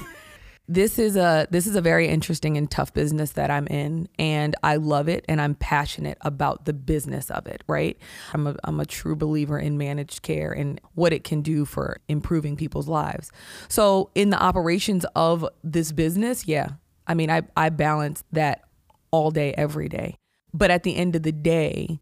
This 0.68 0.98
is 0.98 1.18
a 1.18 1.46
this 1.52 1.68
is 1.68 1.76
a 1.76 1.82
very 1.82 2.08
interesting 2.08 2.58
and 2.58 2.72
tough 2.72 2.94
business 2.94 3.32
that 3.34 3.52
i'm 3.52 3.68
in 3.68 4.08
and 4.18 4.56
i 4.64 4.78
love 4.78 5.10
it 5.10 5.26
and 5.28 5.42
i'm 5.42 5.56
passionate 5.56 6.18
about 6.22 6.64
the 6.64 6.74
business 6.74 7.30
of 7.30 7.46
it 7.48 7.64
right? 7.68 7.98
I'm 8.34 8.48
a, 8.48 8.56
I'm 8.64 8.80
a 8.80 8.86
true 8.86 9.16
believer 9.16 9.58
in 9.60 9.78
managed 9.78 10.22
care 10.22 10.52
and 10.52 10.80
what 10.96 11.14
it 11.14 11.24
can 11.24 11.42
do 11.42 11.66
for 11.66 12.00
improving 12.08 12.56
people's 12.56 12.88
lives. 12.88 13.32
So 13.68 14.10
in 14.16 14.30
the 14.30 14.42
operations 14.42 15.06
of 15.16 15.48
this 15.64 15.92
business 15.92 16.48
yeah 16.48 16.70
i 17.08 17.14
mean 17.14 17.30
i, 17.30 17.42
I 17.58 17.70
balance 17.70 18.24
that 18.32 18.64
all 19.12 19.32
day 19.32 19.54
every 19.58 19.90
day. 19.90 20.18
But 20.54 20.72
at 20.72 20.84
the 20.84 20.96
end 20.96 21.16
of 21.16 21.24
the 21.24 21.32
day 21.32 22.00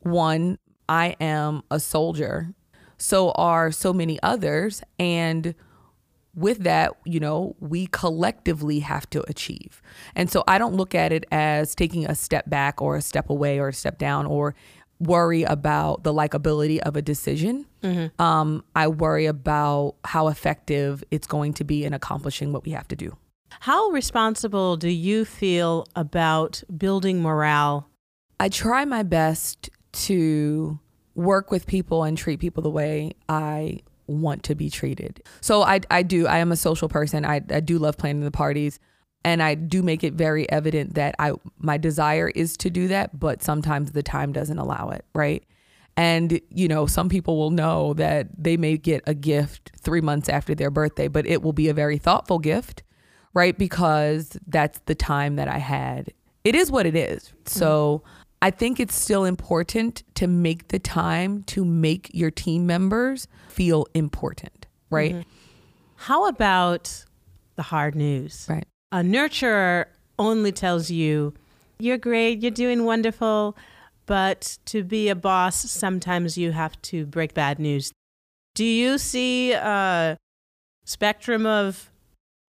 one 0.00 0.58
i 0.88 1.16
am 1.20 1.62
a 1.70 1.80
soldier. 1.80 2.54
So 2.96 3.32
are 3.32 3.72
so 3.72 3.92
many 3.92 4.20
others 4.22 4.82
and 4.98 5.54
with 6.36 6.64
that, 6.64 6.92
you 7.04 7.20
know, 7.20 7.56
we 7.60 7.86
collectively 7.86 8.80
have 8.80 9.08
to 9.10 9.22
achieve. 9.28 9.80
And 10.14 10.30
so 10.30 10.44
I 10.48 10.58
don't 10.58 10.74
look 10.74 10.94
at 10.94 11.12
it 11.12 11.24
as 11.30 11.74
taking 11.74 12.06
a 12.06 12.14
step 12.14 12.48
back 12.50 12.82
or 12.82 12.96
a 12.96 13.02
step 13.02 13.30
away 13.30 13.58
or 13.58 13.68
a 13.68 13.72
step 13.72 13.98
down 13.98 14.26
or 14.26 14.54
worry 15.00 15.42
about 15.42 16.04
the 16.04 16.12
likability 16.12 16.78
of 16.78 16.96
a 16.96 17.02
decision. 17.02 17.66
Um, 18.18 18.64
I 18.74 18.88
worry 18.88 19.26
about 19.26 19.96
how 20.04 20.28
effective 20.28 21.04
it's 21.10 21.26
going 21.26 21.52
to 21.54 21.64
be 21.64 21.84
in 21.84 21.92
accomplishing 21.92 22.52
what 22.52 22.64
we 22.64 22.72
have 22.72 22.88
to 22.88 22.96
do. 22.96 23.16
How 23.60 23.90
responsible 23.90 24.76
do 24.76 24.88
you 24.88 25.24
feel 25.24 25.86
about 25.94 26.62
building 26.76 27.22
morale? 27.22 27.88
I 28.40 28.48
try 28.48 28.84
my 28.84 29.02
best 29.02 29.70
to 29.92 30.78
work 31.14 31.50
with 31.50 31.66
people 31.66 32.02
and 32.02 32.18
treat 32.18 32.40
people 32.40 32.62
the 32.62 32.70
way 32.70 33.12
I 33.28 33.80
want 34.06 34.42
to 34.44 34.54
be 34.54 34.70
treated. 34.70 35.22
So 35.40 35.62
I, 35.62 35.80
I 35.90 36.02
do. 36.02 36.26
I 36.26 36.38
am 36.38 36.52
a 36.52 36.56
social 36.56 36.88
person. 36.88 37.24
I, 37.24 37.40
I 37.50 37.60
do 37.60 37.78
love 37.78 37.96
planning 37.96 38.24
the 38.24 38.30
parties. 38.30 38.78
And 39.24 39.42
I 39.42 39.54
do 39.54 39.82
make 39.82 40.04
it 40.04 40.12
very 40.12 40.48
evident 40.50 40.94
that 40.94 41.14
I 41.18 41.32
my 41.58 41.78
desire 41.78 42.28
is 42.28 42.58
to 42.58 42.68
do 42.68 42.88
that, 42.88 43.18
but 43.18 43.42
sometimes 43.42 43.92
the 43.92 44.02
time 44.02 44.32
doesn't 44.32 44.58
allow 44.58 44.90
it, 44.90 45.06
right? 45.14 45.42
And 45.96 46.40
you 46.50 46.68
know, 46.68 46.86
some 46.86 47.08
people 47.08 47.38
will 47.38 47.50
know 47.50 47.94
that 47.94 48.28
they 48.36 48.58
may 48.58 48.76
get 48.76 49.02
a 49.06 49.14
gift 49.14 49.72
3 49.80 50.02
months 50.02 50.28
after 50.28 50.54
their 50.54 50.70
birthday, 50.70 51.08
but 51.08 51.26
it 51.26 51.42
will 51.42 51.54
be 51.54 51.68
a 51.68 51.74
very 51.74 51.96
thoughtful 51.96 52.38
gift, 52.38 52.82
right? 53.32 53.56
Because 53.56 54.36
that's 54.46 54.80
the 54.80 54.94
time 54.94 55.36
that 55.36 55.48
I 55.48 55.58
had. 55.58 56.12
It 56.44 56.54
is 56.54 56.70
what 56.70 56.84
it 56.84 56.94
is. 56.94 57.32
So 57.46 58.02
mm-hmm. 58.04 58.23
I 58.42 58.50
think 58.50 58.78
it's 58.78 58.94
still 58.94 59.24
important 59.24 60.02
to 60.16 60.26
make 60.26 60.68
the 60.68 60.78
time 60.78 61.42
to 61.44 61.64
make 61.64 62.10
your 62.12 62.30
team 62.30 62.66
members 62.66 63.26
feel 63.48 63.86
important, 63.94 64.66
right? 64.90 65.12
Mm-hmm. 65.12 65.28
How 65.96 66.28
about 66.28 67.04
the 67.56 67.62
hard 67.62 67.94
news? 67.94 68.46
Right. 68.48 68.66
A 68.92 68.98
nurturer 68.98 69.86
only 70.18 70.52
tells 70.52 70.90
you, 70.90 71.34
you're 71.78 71.98
great, 71.98 72.42
you're 72.42 72.50
doing 72.50 72.84
wonderful, 72.84 73.56
but 74.06 74.58
to 74.66 74.84
be 74.84 75.08
a 75.08 75.14
boss, 75.14 75.56
sometimes 75.70 76.36
you 76.36 76.52
have 76.52 76.80
to 76.82 77.06
break 77.06 77.34
bad 77.34 77.58
news. 77.58 77.92
Do 78.54 78.64
you 78.64 78.98
see 78.98 79.52
a 79.52 80.16
spectrum 80.84 81.46
of 81.46 81.90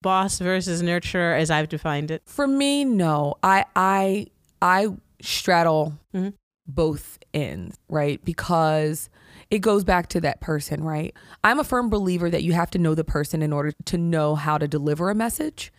boss 0.01 0.39
versus 0.39 0.83
nurturer 0.83 1.39
as 1.39 1.49
I've 1.49 1.69
defined 1.69 2.11
it? 2.11 2.21
For 2.25 2.47
me, 2.47 2.85
no. 2.85 3.35
I 3.41 3.65
I 3.75 4.27
I 4.61 4.89
straddle 5.25 5.99
Mhm. 6.13 6.33
both 6.67 7.19
ends, 7.33 7.77
right? 7.89 8.23
Because 8.23 9.09
it 9.51 9.59
goes 9.59 9.83
back 9.83 10.07
to 10.09 10.21
that 10.21 10.41
person, 10.41 10.83
right? 10.83 11.13
I'm 11.43 11.59
a 11.59 11.63
firm 11.63 11.89
believer 11.89 12.29
that 12.29 12.43
you 12.43 12.53
have 12.53 12.71
to 12.71 12.79
know 12.79 12.95
the 12.95 13.03
person 13.03 13.41
in 13.41 13.53
order 13.53 13.71
to 13.85 13.97
know 13.97 14.35
how 14.35 14.57
to 14.57 14.67
deliver 14.67 15.09
a 15.09 15.15
message. 15.15 15.71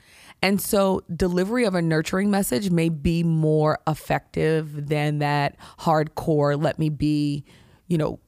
And 0.42 0.60
so 0.60 1.02
delivery 1.14 1.64
of 1.64 1.74
a 1.74 1.82
nurturing 1.82 2.30
message 2.30 2.70
may 2.70 2.88
be 2.90 3.24
more 3.24 3.78
effective 3.86 4.88
than 4.88 5.18
that 5.18 5.56
hardcore 5.80 6.60
let 6.62 6.78
me 6.78 6.88
be, 6.90 7.44
you 7.88 7.96
know, 7.98 8.20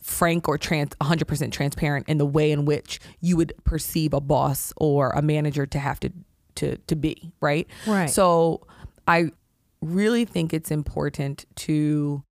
frank 0.00 0.48
or 0.48 0.58
trans 0.58 0.92
100% 1.00 1.52
transparent 1.52 2.08
in 2.08 2.18
the 2.18 2.26
way 2.26 2.52
in 2.52 2.64
which 2.64 3.00
you 3.20 3.36
would 3.36 3.52
perceive 3.64 4.12
a 4.12 4.20
boss 4.20 4.72
or 4.76 5.10
a 5.10 5.22
manager 5.22 5.66
to 5.66 5.78
have 5.78 5.98
to 6.00 6.10
to 6.56 6.76
to 6.86 6.96
be, 6.96 7.32
right? 7.40 7.66
Right. 7.86 8.10
So 8.10 8.66
I 9.08 9.30
really 9.82 10.24
think 10.24 10.52
it's 10.52 10.70
important 10.70 11.46
to 11.56 12.22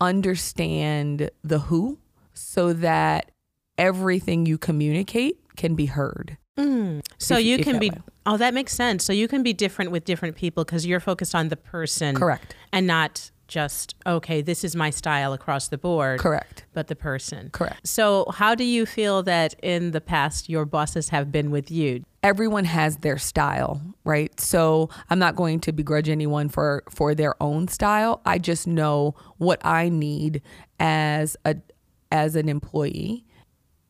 understand 0.00 1.30
the 1.42 1.58
who 1.60 1.98
so 2.34 2.72
that 2.72 3.30
everything 3.78 4.46
you 4.46 4.58
communicate 4.58 5.38
can 5.56 5.74
be 5.74 5.86
heard. 5.86 6.36
Mm. 6.58 7.02
So 7.18 7.38
If- 7.38 7.44
you 7.44 7.56
if 7.56 7.64
can 7.64 7.78
be, 7.78 7.90
way. 7.90 7.98
oh, 8.26 8.36
that 8.36 8.52
makes 8.54 8.74
sense. 8.74 9.04
So 9.04 9.12
you 9.12 9.28
can 9.28 9.42
be 9.42 9.52
different 9.52 9.90
with 9.90 10.04
different 10.04 10.36
people 10.36 10.64
because 10.64 10.86
you're 10.86 11.00
focused 11.00 11.34
on 11.34 11.48
the 11.48 11.56
person. 11.56 12.14
Correct. 12.16 12.54
And 12.72 12.86
not 12.86 13.30
just, 13.50 13.94
okay, 14.06 14.40
this 14.40 14.64
is 14.64 14.74
my 14.74 14.88
style 14.88 15.34
across 15.34 15.68
the 15.68 15.76
board. 15.76 16.20
Correct. 16.20 16.64
But 16.72 16.86
the 16.86 16.96
person. 16.96 17.50
Correct. 17.50 17.86
So 17.86 18.30
how 18.34 18.54
do 18.54 18.64
you 18.64 18.86
feel 18.86 19.22
that 19.24 19.54
in 19.62 19.90
the 19.90 20.00
past 20.00 20.48
your 20.48 20.64
bosses 20.64 21.10
have 21.10 21.30
been 21.30 21.50
with 21.50 21.70
you? 21.70 22.04
everyone 22.22 22.64
has 22.64 22.98
their 22.98 23.18
style, 23.18 23.80
right? 24.04 24.38
So 24.40 24.90
I'm 25.08 25.18
not 25.18 25.36
going 25.36 25.60
to 25.60 25.72
begrudge 25.72 26.08
anyone 26.08 26.48
for 26.48 26.82
for 26.90 27.14
their 27.14 27.40
own 27.42 27.68
style. 27.68 28.20
I 28.24 28.38
just 28.38 28.66
know 28.66 29.14
what 29.38 29.64
I 29.64 29.88
need 29.88 30.42
as 30.78 31.36
a 31.44 31.56
as 32.12 32.36
an 32.36 32.48
employee. 32.48 33.24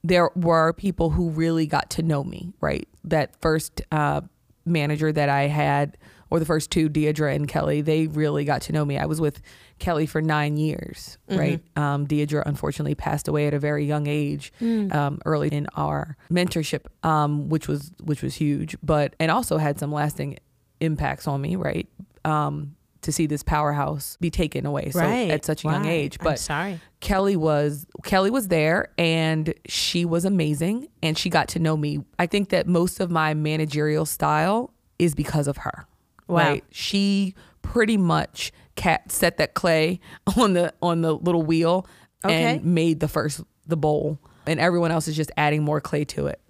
There 0.03 0.31
were 0.35 0.73
people 0.73 1.11
who 1.11 1.31
really 1.31 1.67
got 1.67 1.91
to 1.91 2.03
know 2.03 2.25
me, 2.25 2.53
right? 2.61 2.89
That 3.05 3.35
first 3.41 3.83
uh, 3.93 4.23
manager 4.65 5.13
that 5.13 5.29
I 5.29 5.43
had, 5.43 5.99
or 6.31 6.39
the 6.39 6.45
first 6.45 6.71
two, 6.71 6.89
Deidre 6.89 7.35
and 7.35 7.49
Kelly, 7.49 7.81
they 7.81 8.07
really 8.07 8.45
got 8.45 8.63
to 8.63 8.73
know 8.73 8.85
me. 8.85 8.97
I 8.99 9.07
was 9.07 9.21
with 9.21 9.43
Kelly 9.79 10.07
for 10.07 10.23
nine 10.23 10.57
years, 10.57 11.19
right? 11.29 11.61
Um, 11.77 12.07
Deidre 12.07 12.43
unfortunately 12.47 12.95
passed 12.95 13.29
away 13.29 13.47
at 13.47 13.55
a 13.55 13.59
very 13.59 13.85
young 13.85 14.07
age, 14.07 14.53
um, 14.61 15.21
early 15.25 15.49
in 15.49 15.67
our 15.77 16.17
mentorship, 16.31 16.87
um, 17.03 17.49
which 17.49 17.67
was 17.69 17.93
which 18.03 18.23
was 18.23 18.35
huge, 18.37 18.77
but 18.83 19.15
and 19.19 19.31
also 19.31 19.59
had 19.59 19.79
some 19.79 19.93
lasting 19.93 20.39
impacts 20.81 21.27
on 21.27 21.41
me, 21.41 21.57
right? 21.57 21.89
Um, 22.25 22.77
to 23.03 23.13
see 23.13 23.27
this 23.27 23.43
powerhouse 23.43 24.19
be 24.21 24.31
taken 24.31 24.67
away 24.67 24.91
so 24.91 25.01
right. 25.01 25.31
at 25.31 25.45
such 25.45 25.65
a 25.65 25.69
young 25.69 25.85
Why? 25.85 25.91
age, 25.91 26.19
I'm 26.21 26.25
but 26.25 26.39
sorry. 26.39 26.81
Kelly 27.01 27.37
was 27.37 27.87
Kelly 28.05 28.31
was 28.31 28.49
there 28.49 28.89
and 28.99 29.55
she 29.67 30.05
was 30.05 30.25
amazing 30.25 30.89
and 31.03 31.17
she 31.17 31.31
got 31.31 31.49
to 31.49 31.59
know 31.59 31.77
me. 31.77 32.05
I 32.19 32.27
think 32.27 32.51
that 32.51 32.67
most 32.67 33.01
of 33.01 33.11
my 33.11 33.35
managerial 33.35 34.05
style 34.05 34.73
is 34.99 35.15
because 35.15 35.49
of 35.49 35.59
her. 35.59 35.87
Wow. 36.31 36.39
Right? 36.39 36.65
She 36.71 37.35
pretty 37.63 37.97
much 37.97 38.53
cat 38.77 39.11
set 39.13 39.37
that 39.39 39.55
clay 39.55 40.01
on 40.39 40.55
the 40.55 40.73
on 40.83 41.03
the 41.03 41.15
little 41.15 41.43
wheel 41.43 41.87
Okay. 42.25 42.55
and 42.57 42.65
made 42.65 43.01
the 43.01 43.09
first 43.09 43.41
the 43.67 43.77
bowl 43.77 44.19
and 44.47 44.59
everyone 44.61 44.91
else 44.91 45.09
is 45.09 45.17
just 45.17 45.31
adding 45.37 45.63
more 45.63 45.81
clay 45.81 46.05
to 46.05 46.27
it 46.27 46.41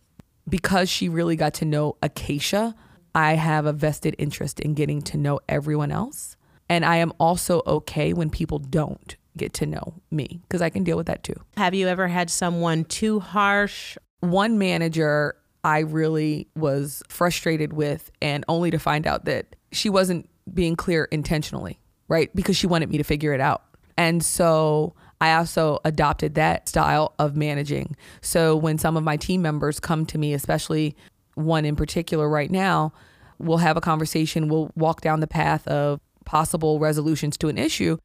because 0.49 0.89
she 0.89 1.09
really 1.09 1.37
got 1.37 1.55
to 1.55 1.65
know 1.65 1.97
acacia 2.03 2.75
i 3.15 3.35
have 3.35 3.67
a 3.67 3.73
vested 3.73 4.17
interest 4.19 4.59
in 4.61 4.75
getting 4.75 5.01
to 5.03 5.17
know 5.17 5.39
everyone 5.49 5.93
else 5.93 6.37
and 6.69 6.85
i 6.85 6.97
am 6.97 7.13
also 7.21 7.63
okay 7.69 8.13
when 8.13 8.31
people 8.31 8.59
don't 8.59 9.17
get 9.37 9.53
to 9.55 9.67
know 9.67 9.95
me 10.11 10.41
because 10.43 10.61
i 10.63 10.69
can 10.71 10.83
deal 10.83 10.97
with 10.97 11.07
that 11.07 11.23
too 11.23 11.37
Have 11.57 11.75
you 11.75 11.87
ever 11.87 12.09
had 12.09 12.31
someone 12.31 12.85
too 12.85 13.21
harsh? 13.21 13.97
one 14.21 14.59
manager 14.59 15.37
I 15.63 15.81
really 15.81 16.49
was 16.57 17.03
frustrated 17.11 17.75
with, 17.75 18.11
and 18.23 18.47
only 18.49 18.71
to 18.71 18.79
find 18.79 19.07
out 19.07 19.27
that 19.27 19.57
she 19.73 19.89
wasn't 19.89 20.29
being 20.53 20.77
clear 20.77 21.05
intentionally, 21.05 21.81
right? 22.09 22.35
Because 22.35 22.57
she 22.57 22.67
wanted 22.67 22.91
me 22.91 22.99
to 22.99 23.05
figure 23.05 23.33
it 23.33 23.41
out. 23.41 23.63
And 23.97 24.25
so 24.25 24.95
I 25.21 25.35
also 25.35 25.79
adopted 25.85 26.35
that 26.35 26.69
style 26.69 27.15
of 27.19 27.37
managing. 27.37 27.97
So 28.23 28.57
when 28.57 28.79
some 28.79 28.97
of 28.97 29.05
my 29.05 29.17
team 29.17 29.43
members 29.43 29.79
come 29.79 30.07
to 30.07 30.19
me, 30.19 30.33
especially 30.33 30.97
one 31.35 31.65
in 31.65 31.77
particular 31.77 32.29
right 32.29 32.51
now, 32.51 32.93
we'll 33.39 33.59
have 33.59 33.77
a 33.77 33.81
conversation, 33.81 34.49
we'll 34.49 34.71
walk 34.75 35.01
down 35.03 35.21
the 35.21 35.27
path 35.27 35.67
of 35.69 36.01
possible 36.25 36.79
resolutions 36.79 37.37
to 37.39 37.49
an 37.49 37.59
issue, 37.59 37.99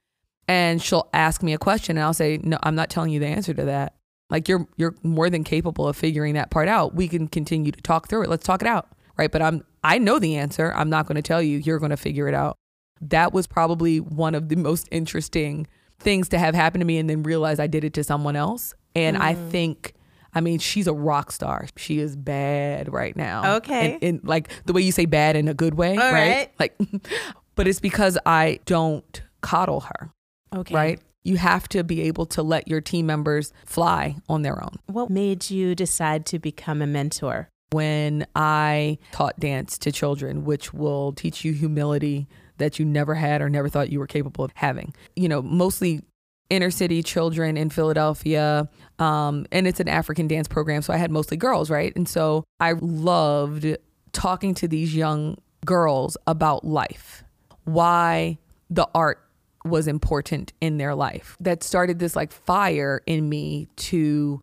and 0.47 0.81
she'll 0.81 1.09
ask 1.13 1.41
me 1.41 1.53
a 1.53 1.57
question, 1.57 1.97
and 1.97 2.03
I'll 2.03 2.13
say, 2.13 2.39
No, 2.43 2.57
I'm 2.63 2.75
not 2.75 2.89
telling 2.89 3.11
you 3.11 3.19
the 3.19 3.27
answer 3.27 3.53
to 3.53 3.65
that. 3.65 3.95
Like 4.29 4.47
you're 4.47 4.67
you're 4.75 4.95
more 5.03 5.29
than 5.29 5.43
capable 5.43 5.87
of 5.87 5.95
figuring 5.95 6.33
that 6.33 6.49
part 6.49 6.67
out. 6.67 6.95
We 6.95 7.07
can 7.07 7.27
continue 7.27 7.71
to 7.71 7.81
talk 7.81 8.09
through 8.09 8.23
it. 8.23 8.29
Let's 8.29 8.45
talk 8.45 8.61
it 8.61 8.67
out. 8.67 8.89
Right? 9.17 9.31
But 9.31 9.41
I'm 9.41 9.63
I 9.83 9.97
know 9.97 10.19
the 10.19 10.35
answer. 10.35 10.73
I'm 10.75 10.89
not 10.89 11.07
going 11.07 11.15
to 11.15 11.21
tell 11.21 11.41
you. 11.41 11.57
You're 11.57 11.79
going 11.79 11.91
to 11.91 11.97
figure 11.97 12.27
it 12.27 12.33
out. 12.33 12.57
That 13.01 13.33
was 13.33 13.47
probably 13.47 13.99
one 13.99 14.35
of 14.35 14.49
the 14.49 14.55
most 14.55 14.87
interesting 14.91 15.67
things 15.99 16.29
to 16.29 16.37
have 16.37 16.55
happen 16.55 16.79
to 16.79 16.85
me 16.85 16.97
and 16.97 17.09
then 17.09 17.23
realize 17.23 17.59
I 17.59 17.67
did 17.67 17.83
it 17.83 17.93
to 17.93 18.03
someone 18.03 18.35
else. 18.35 18.73
And 18.95 19.17
I 19.17 19.35
mm. 19.35 19.49
think 19.49 19.93
I 20.33 20.41
mean, 20.41 20.59
she's 20.59 20.87
a 20.87 20.93
rock 20.93 21.31
star. 21.31 21.67
She 21.77 21.99
is 21.99 22.15
bad 22.17 22.91
right 22.91 23.15
now. 23.15 23.55
Okay. 23.57 23.93
And, 23.93 24.03
and 24.03 24.23
like 24.23 24.49
the 24.65 24.73
way 24.73 24.81
you 24.81 24.91
say 24.91 25.05
bad 25.05 25.37
in 25.37 25.47
a 25.47 25.53
good 25.53 25.75
way, 25.75 25.97
right. 25.97 26.49
Like 26.59 26.77
but 27.55 27.67
it's 27.67 27.79
because 27.79 28.17
I 28.25 28.59
don't 28.65 29.21
coddle 29.41 29.81
her 29.81 30.11
Okay. 30.53 30.75
right? 30.75 30.99
You 31.23 31.37
have 31.37 31.67
to 31.69 31.83
be 31.83 32.01
able 32.01 32.25
to 32.27 32.43
let 32.43 32.67
your 32.67 32.81
team 32.81 33.07
members 33.07 33.51
fly 33.65 34.17
on 34.29 34.43
their 34.43 34.61
own. 34.61 34.77
What 34.85 35.09
made 35.09 35.49
you 35.49 35.73
decide 35.73 36.25
to 36.27 36.39
become 36.39 36.81
a 36.81 36.87
mentor? 36.87 37.49
When 37.71 38.25
I 38.35 38.99
taught 39.11 39.39
dance 39.39 39.77
to 39.79 39.91
children, 39.91 40.45
which 40.45 40.73
will 40.73 41.11
teach 41.13 41.43
you 41.43 41.53
humility 41.53 42.27
that 42.57 42.79
you 42.79 42.85
never 42.85 43.15
had 43.15 43.41
or 43.41 43.49
never 43.49 43.67
thought 43.67 43.89
you 43.89 43.99
were 43.99 44.07
capable 44.07 44.45
of 44.45 44.51
having, 44.55 44.93
you 45.15 45.27
know, 45.27 45.41
mostly 45.41 46.01
inner 46.49 46.71
city 46.71 47.01
children 47.01 47.57
in 47.57 47.69
Philadelphia. 47.69 48.69
Um, 48.99 49.45
and 49.51 49.67
it's 49.67 49.79
an 49.79 49.89
African 49.89 50.27
dance 50.27 50.47
program. 50.47 50.81
So 50.81 50.93
I 50.93 50.97
had 50.97 51.11
mostly 51.11 51.37
girls, 51.37 51.69
right? 51.69 51.91
And 51.95 52.07
so 52.07 52.43
I 52.59 52.73
loved 52.73 53.65
talking 54.13 54.53
to 54.55 54.67
these 54.67 54.95
young 54.95 55.37
girls 55.65 56.17
about 56.27 56.63
life, 56.63 57.23
why 57.63 58.37
the 58.69 58.87
art 58.93 59.21
was 59.63 59.87
important 59.87 60.53
in 60.61 60.77
their 60.77 60.93
life. 60.93 61.35
That 61.39 61.63
started 61.63 61.99
this 61.99 62.15
like 62.15 62.31
fire 62.31 63.01
in 63.05 63.27
me 63.27 63.67
to 63.77 64.41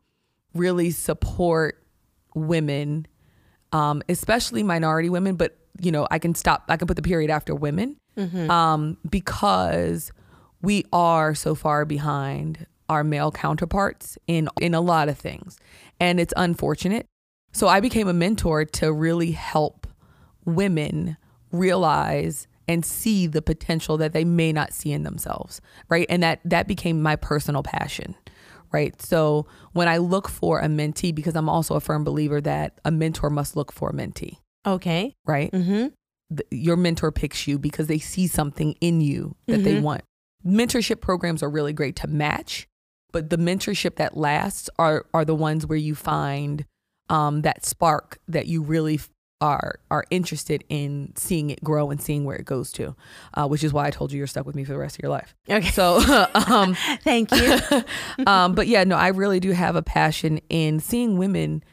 really 0.54 0.90
support 0.90 1.82
women, 2.34 3.06
um, 3.72 4.02
especially 4.08 4.62
minority 4.62 5.08
women, 5.08 5.36
but 5.36 5.56
you 5.80 5.90
know, 5.90 6.06
I 6.10 6.18
can 6.18 6.34
stop, 6.34 6.64
I 6.68 6.76
can 6.76 6.86
put 6.86 6.96
the 6.96 7.02
period 7.02 7.30
after 7.30 7.54
women 7.54 7.96
um, 8.50 8.98
because 9.08 10.12
we 10.60 10.84
are 10.92 11.34
so 11.34 11.54
far 11.54 11.84
behind 11.84 12.66
our 12.88 13.02
male 13.02 13.32
counterparts 13.32 14.18
in 14.26 14.48
in 14.60 14.74
a 14.74 14.80
lot 14.80 15.08
of 15.08 15.16
things, 15.18 15.58
and 15.98 16.20
it's 16.20 16.34
unfortunate. 16.36 17.06
So 17.52 17.68
I 17.68 17.80
became 17.80 18.08
a 18.08 18.12
mentor 18.12 18.64
to 18.66 18.92
really 18.92 19.32
help 19.32 19.86
women 20.44 21.16
realize 21.50 22.46
and 22.68 22.84
see 22.84 23.26
the 23.26 23.42
potential 23.42 23.96
that 23.98 24.12
they 24.12 24.24
may 24.24 24.52
not 24.52 24.72
see 24.72 24.92
in 24.92 25.02
themselves, 25.02 25.60
right? 25.88 26.06
And 26.08 26.22
that 26.22 26.40
that 26.44 26.68
became 26.68 27.02
my 27.02 27.16
personal 27.16 27.62
passion, 27.62 28.14
right? 28.72 29.00
So 29.02 29.46
when 29.72 29.88
I 29.88 29.98
look 29.98 30.28
for 30.28 30.60
a 30.60 30.66
mentee, 30.66 31.14
because 31.14 31.36
I'm 31.36 31.48
also 31.48 31.74
a 31.74 31.80
firm 31.80 32.04
believer 32.04 32.40
that 32.40 32.78
a 32.84 32.90
mentor 32.90 33.30
must 33.30 33.56
look 33.56 33.72
for 33.72 33.90
a 33.90 33.92
mentee, 33.92 34.38
Okay. 34.66 35.14
right? 35.26 35.50
Mm-hmm. 35.52 35.88
th- 36.36 36.48
your 36.50 36.76
mentor 36.76 37.12
picks 37.12 37.46
you 37.46 37.58
because 37.58 37.86
they 37.86 37.98
see 37.98 38.26
something 38.26 38.74
in 38.80 39.00
you 39.00 39.36
that 39.46 39.58
they 39.64 39.80
want. 39.80 40.02
Mentorship 40.44 41.00
programs 41.00 41.42
are 41.42 41.50
really 41.50 41.72
great 41.72 41.94
to 41.96 42.06
match, 42.08 42.66
but 43.12 43.30
the 43.30 43.36
mentorship 43.36 43.96
that 43.96 44.16
lasts 44.16 44.68
are 44.78 45.06
are 45.14 45.24
the 45.24 45.34
ones 45.34 45.66
where 45.66 45.78
you 45.78 45.94
find 45.94 46.64
um, 47.08 47.42
that 47.42 47.64
spark 47.64 48.18
that 48.26 48.46
you 48.46 48.62
really 48.62 48.94
f- 48.94 49.10
are 49.42 49.80
are 49.90 50.04
interested 50.10 50.62
in 50.68 51.12
seeing 51.16 51.50
it 51.50 51.62
grow 51.64 51.90
and 51.90 52.00
seeing 52.00 52.24
where 52.24 52.36
it 52.36 52.46
goes 52.46 52.70
to, 52.72 52.94
uh, 53.34 53.46
which 53.48 53.64
is 53.64 53.72
why 53.72 53.86
I 53.86 53.90
told 53.90 54.12
you 54.12 54.18
you're 54.18 54.28
stuck 54.28 54.46
with 54.46 54.54
me 54.54 54.62
for 54.62 54.72
the 54.72 54.78
rest 54.78 54.96
of 54.96 55.02
your 55.02 55.10
life. 55.10 55.34
Okay. 55.50 55.68
So, 55.70 55.96
um, 56.48 56.74
Thank 57.02 57.32
you. 57.32 57.58
um, 58.26 58.54
but 58.54 58.68
yeah, 58.68 58.84
no, 58.84 58.96
I 58.96 59.08
really 59.08 59.40
do 59.40 59.50
have 59.50 59.74
a 59.74 59.82
passion 59.82 60.40
in 60.48 60.78
seeing 60.78 61.18
women 61.18 61.64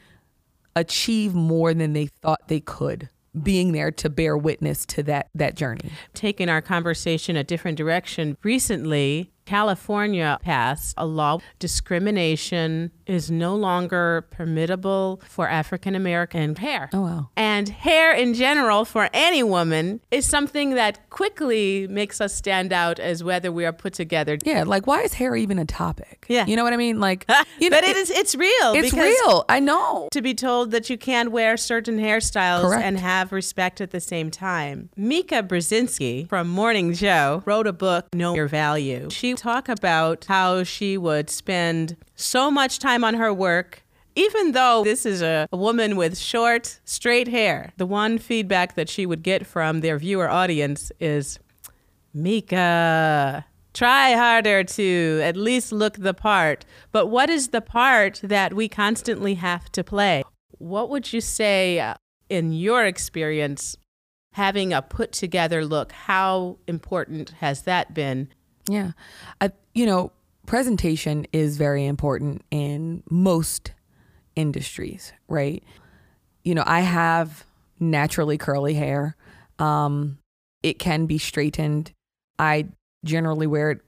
achieve 0.74 1.32
more 1.32 1.72
than 1.72 1.92
they 1.92 2.06
thought 2.06 2.48
they 2.48 2.60
could 2.60 3.08
being 3.40 3.70
there 3.70 3.92
to 3.92 4.10
bear 4.10 4.36
witness 4.36 4.84
to 4.86 5.04
that 5.04 5.28
that 5.36 5.54
journey. 5.54 5.92
Taking 6.12 6.48
our 6.48 6.60
conversation 6.60 7.36
a 7.36 7.44
different 7.44 7.78
direction, 7.78 8.36
recently 8.42 9.30
California 9.50 10.38
passed 10.42 10.94
a 10.96 11.04
law. 11.04 11.40
Discrimination 11.58 12.92
is 13.04 13.32
no 13.32 13.56
longer 13.56 14.24
permittable 14.30 15.20
for 15.24 15.48
African 15.48 15.96
American 15.96 16.54
hair. 16.54 16.88
Oh 16.92 17.00
wow. 17.00 17.30
And 17.36 17.68
hair 17.68 18.12
in 18.14 18.34
general 18.34 18.84
for 18.84 19.10
any 19.12 19.42
woman 19.42 20.02
is 20.12 20.24
something 20.24 20.76
that 20.76 21.10
quickly 21.10 21.88
makes 21.88 22.20
us 22.20 22.32
stand 22.32 22.72
out 22.72 23.00
as 23.00 23.24
whether 23.24 23.50
we 23.50 23.66
are 23.66 23.72
put 23.72 23.92
together. 23.92 24.38
Yeah, 24.44 24.62
like 24.62 24.86
why 24.86 25.00
is 25.00 25.14
hair 25.14 25.34
even 25.34 25.58
a 25.58 25.64
topic? 25.64 26.26
Yeah. 26.28 26.46
You 26.46 26.54
know 26.54 26.62
what 26.62 26.72
I 26.72 26.76
mean? 26.76 27.00
Like 27.00 27.26
you 27.58 27.70
know, 27.70 27.76
but 27.76 27.82
it 27.82 27.96
is 27.96 28.08
it's 28.08 28.36
real. 28.36 28.72
it's 28.74 28.92
real. 28.92 29.44
I 29.48 29.58
know. 29.58 30.08
to 30.12 30.22
be 30.22 30.32
told 30.32 30.70
that 30.70 30.88
you 30.88 30.96
can't 30.96 31.32
wear 31.32 31.56
certain 31.56 31.98
hairstyles 31.98 32.62
Correct. 32.62 32.84
and 32.84 33.00
have 33.00 33.32
respect 33.32 33.80
at 33.80 33.90
the 33.90 34.00
same 34.00 34.30
time. 34.30 34.90
Mika 34.96 35.42
Brzezinski 35.42 36.28
from 36.28 36.48
Morning 36.48 36.92
Joe 36.92 37.42
wrote 37.46 37.66
a 37.66 37.72
book, 37.72 38.06
Know 38.14 38.36
Your 38.36 38.46
Value. 38.46 39.08
She 39.10 39.34
talked 39.40 39.70
about 39.70 40.26
how 40.26 40.62
she 40.62 40.98
would 40.98 41.30
spend 41.30 41.96
so 42.14 42.50
much 42.50 42.78
time 42.78 43.02
on 43.02 43.14
her 43.14 43.32
work. 43.32 43.82
Even 44.14 44.52
though 44.52 44.84
this 44.84 45.06
is 45.06 45.22
a, 45.22 45.48
a 45.50 45.56
woman 45.56 45.96
with 45.96 46.18
short, 46.18 46.80
straight 46.84 47.28
hair, 47.28 47.72
the 47.78 47.86
one 47.86 48.18
feedback 48.18 48.74
that 48.74 48.88
she 48.88 49.06
would 49.06 49.22
get 49.22 49.46
from 49.46 49.80
their 49.80 49.98
viewer 49.98 50.28
audience 50.28 50.92
is 51.00 51.38
Mika, 52.12 53.46
try 53.72 54.12
harder 54.12 54.62
to 54.64 55.20
at 55.22 55.36
least 55.36 55.72
look 55.72 55.96
the 55.96 56.12
part. 56.12 56.66
But 56.92 57.06
what 57.06 57.30
is 57.30 57.48
the 57.48 57.62
part 57.62 58.20
that 58.22 58.52
we 58.52 58.68
constantly 58.68 59.34
have 59.34 59.72
to 59.72 59.82
play? 59.82 60.22
What 60.58 60.90
would 60.90 61.12
you 61.12 61.20
say, 61.22 61.80
uh, 61.80 61.94
in 62.28 62.52
your 62.52 62.84
experience, 62.84 63.76
having 64.34 64.72
a 64.72 64.82
put 64.82 65.12
together 65.12 65.64
look, 65.64 65.92
how 65.92 66.58
important 66.66 67.30
has 67.40 67.62
that 67.62 67.94
been? 67.94 68.28
Yeah. 68.70 68.92
I 69.40 69.50
you 69.74 69.86
know, 69.86 70.12
presentation 70.46 71.26
is 71.32 71.56
very 71.56 71.86
important 71.86 72.42
in 72.50 73.02
most 73.10 73.72
industries, 74.36 75.12
right? 75.28 75.62
You 76.44 76.54
know, 76.54 76.64
I 76.66 76.80
have 76.80 77.44
naturally 77.78 78.38
curly 78.38 78.74
hair. 78.74 79.16
Um 79.58 80.18
it 80.62 80.78
can 80.78 81.06
be 81.06 81.18
straightened. 81.18 81.92
I 82.38 82.66
generally 83.04 83.46
wear 83.46 83.70
it 83.70 83.80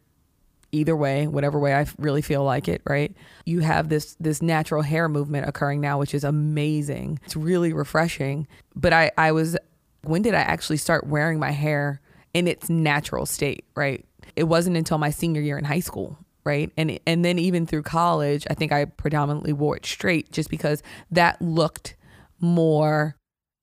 either 0.73 0.97
way, 0.97 1.27
whatever 1.27 1.59
way 1.59 1.75
I 1.75 1.87
really 1.99 2.23
feel 2.23 2.43
like 2.45 2.67
it, 2.67 2.81
right? 2.87 3.15
You 3.45 3.61
have 3.61 3.89
this 3.89 4.17
this 4.19 4.43
natural 4.43 4.83
hair 4.83 5.09
movement 5.09 5.49
occurring 5.49 5.81
now 5.81 5.99
which 5.99 6.15
is 6.15 6.25
amazing. 6.25 7.21
It's 7.25 7.37
really 7.37 7.73
refreshing. 7.73 8.49
But 8.75 8.93
I 8.93 9.13
I 9.17 9.33
was 9.33 9.57
when 10.03 10.23
did 10.23 10.35
I 10.35 10.41
actually 10.41 10.79
start 10.79 11.07
wearing 11.07 11.39
my 11.39 11.53
hair 11.53 12.01
in 12.35 12.49
its 12.49 12.69
natural 12.71 13.27
state, 13.27 13.65
right? 13.77 14.05
It 14.37 14.45
wasn't 14.45 14.77
until 14.77 14.99
my 14.99 15.11
senior 15.11 15.41
year 15.41 15.59
in 15.59 15.65
high 15.65 15.81
school, 15.81 16.19
right? 16.45 16.71
And 16.77 16.99
and 17.07 17.25
then 17.25 17.39
even 17.39 17.67
through 17.67 17.83
college, 17.83 18.47
I 18.51 18.55
think 18.55 18.73
I 18.73 18.85
predominantly 18.85 19.53
wore 19.53 19.77
it 19.77 19.87
straight 19.87 20.33
just 20.33 20.51
because 20.51 20.83
that 21.11 21.41
looked 21.41 21.97
more 22.41 23.17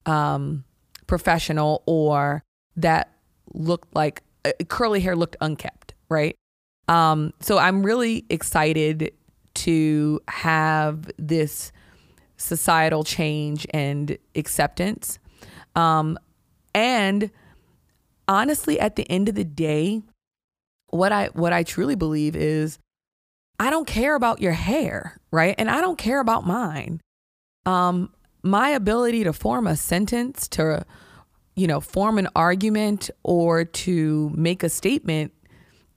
um 0.06 0.64
professional 1.06 1.82
or 1.86 2.42
that 2.76 3.12
looked 3.52 3.94
like 3.94 4.22
uh, 4.44 4.52
curly 4.68 5.00
hair 5.00 5.16
looked 5.16 5.36
unkept, 5.40 5.94
right? 6.08 6.36
Um 6.88 7.32
so 7.40 7.58
I'm 7.58 7.82
really 7.82 8.24
excited 8.30 9.12
to 9.54 10.20
have 10.28 11.10
this 11.18 11.72
societal 12.36 13.04
change 13.04 13.66
and 13.74 14.16
acceptance. 14.34 15.18
Um 15.74 16.18
and 16.74 17.30
honestly, 18.28 18.78
at 18.78 18.96
the 18.96 19.10
end 19.10 19.28
of 19.28 19.34
the 19.34 19.44
day, 19.44 20.02
what 20.90 21.12
I 21.12 21.26
what 21.28 21.52
I 21.52 21.62
truly 21.62 21.94
believe 21.94 22.36
is 22.36 22.78
I 23.58 23.70
don't 23.70 23.86
care 23.86 24.14
about 24.14 24.40
your 24.40 24.52
hair, 24.52 25.20
right? 25.30 25.54
And 25.58 25.70
I 25.70 25.80
don't 25.80 25.98
care 25.98 26.20
about 26.20 26.46
mine. 26.46 27.00
Um 27.66 28.12
my 28.42 28.70
ability 28.70 29.24
to 29.24 29.32
form 29.32 29.66
a 29.66 29.76
sentence 29.76 30.48
to 30.48 30.84
you 31.56 31.66
know, 31.66 31.80
form 31.80 32.16
an 32.16 32.28
argument 32.34 33.10
or 33.22 33.64
to 33.64 34.30
make 34.34 34.62
a 34.62 34.68
statement 34.68 35.32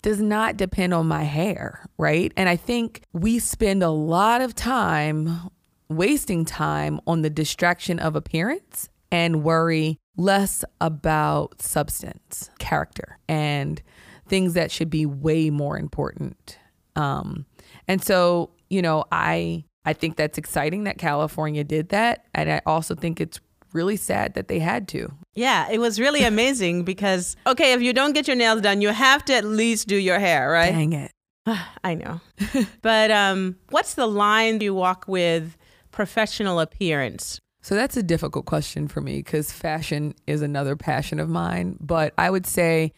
does 0.01 0.19
not 0.19 0.57
depend 0.57 0.93
on 0.93 1.07
my 1.07 1.23
hair, 1.23 1.87
right? 1.97 2.33
And 2.35 2.49
I 2.49 2.57
think 2.57 3.03
we 3.13 3.39
spend 3.39 3.81
a 3.81 3.89
lot 3.89 4.41
of 4.41 4.53
time 4.53 5.49
wasting 5.87 6.43
time 6.43 6.99
on 7.07 7.21
the 7.21 7.29
distraction 7.29 7.99
of 7.99 8.15
appearance 8.15 8.89
and 9.11 9.43
worry 9.43 9.97
less 10.17 10.65
about 10.81 11.61
substance, 11.61 12.49
character, 12.59 13.17
and 13.29 13.81
things 14.27 14.53
that 14.53 14.71
should 14.71 14.89
be 14.89 15.05
way 15.05 15.49
more 15.49 15.77
important. 15.77 16.57
Um, 16.95 17.45
and 17.87 18.03
so, 18.03 18.51
you 18.69 18.81
know, 18.81 19.05
I 19.11 19.65
I 19.85 19.93
think 19.93 20.15
that's 20.15 20.37
exciting 20.37 20.85
that 20.85 20.97
California 20.97 21.63
did 21.63 21.89
that, 21.89 22.25
and 22.33 22.51
I 22.51 22.61
also 22.65 22.95
think 22.95 23.19
it's 23.19 23.39
really 23.73 23.97
sad 23.97 24.35
that 24.35 24.47
they 24.47 24.59
had 24.59 24.87
to. 24.89 25.11
Yeah, 25.33 25.69
it 25.69 25.79
was 25.79 25.99
really 25.99 26.23
amazing 26.23 26.83
because 26.91 27.35
okay, 27.45 27.73
if 27.73 27.81
you 27.81 27.93
don't 27.93 28.13
get 28.13 28.27
your 28.27 28.37
nails 28.37 28.61
done, 28.61 28.81
you 28.81 28.89
have 28.89 29.25
to 29.25 29.33
at 29.33 29.45
least 29.45 29.87
do 29.87 29.95
your 29.95 30.19
hair, 30.19 30.49
right? 30.49 30.71
Dang 30.71 30.93
it. 30.93 31.11
I 31.83 31.95
know. 31.95 32.21
but 32.81 33.11
um 33.11 33.57
what's 33.69 33.95
the 33.95 34.07
line 34.07 34.61
you 34.61 34.73
walk 34.73 35.05
with 35.07 35.57
professional 35.91 36.59
appearance? 36.59 37.39
So 37.61 37.75
that's 37.75 37.95
a 37.95 38.03
difficult 38.03 38.45
question 38.45 38.89
for 38.89 38.99
me 38.99 39.17
because 39.17 39.49
fashion 39.49 40.15
is 40.27 40.41
another 40.41 40.75
passion 40.75 41.17
of 41.17 41.29
mine. 41.29 41.77
But 41.79 42.13
I 42.17 42.29
would 42.29 42.45
say, 42.45 42.91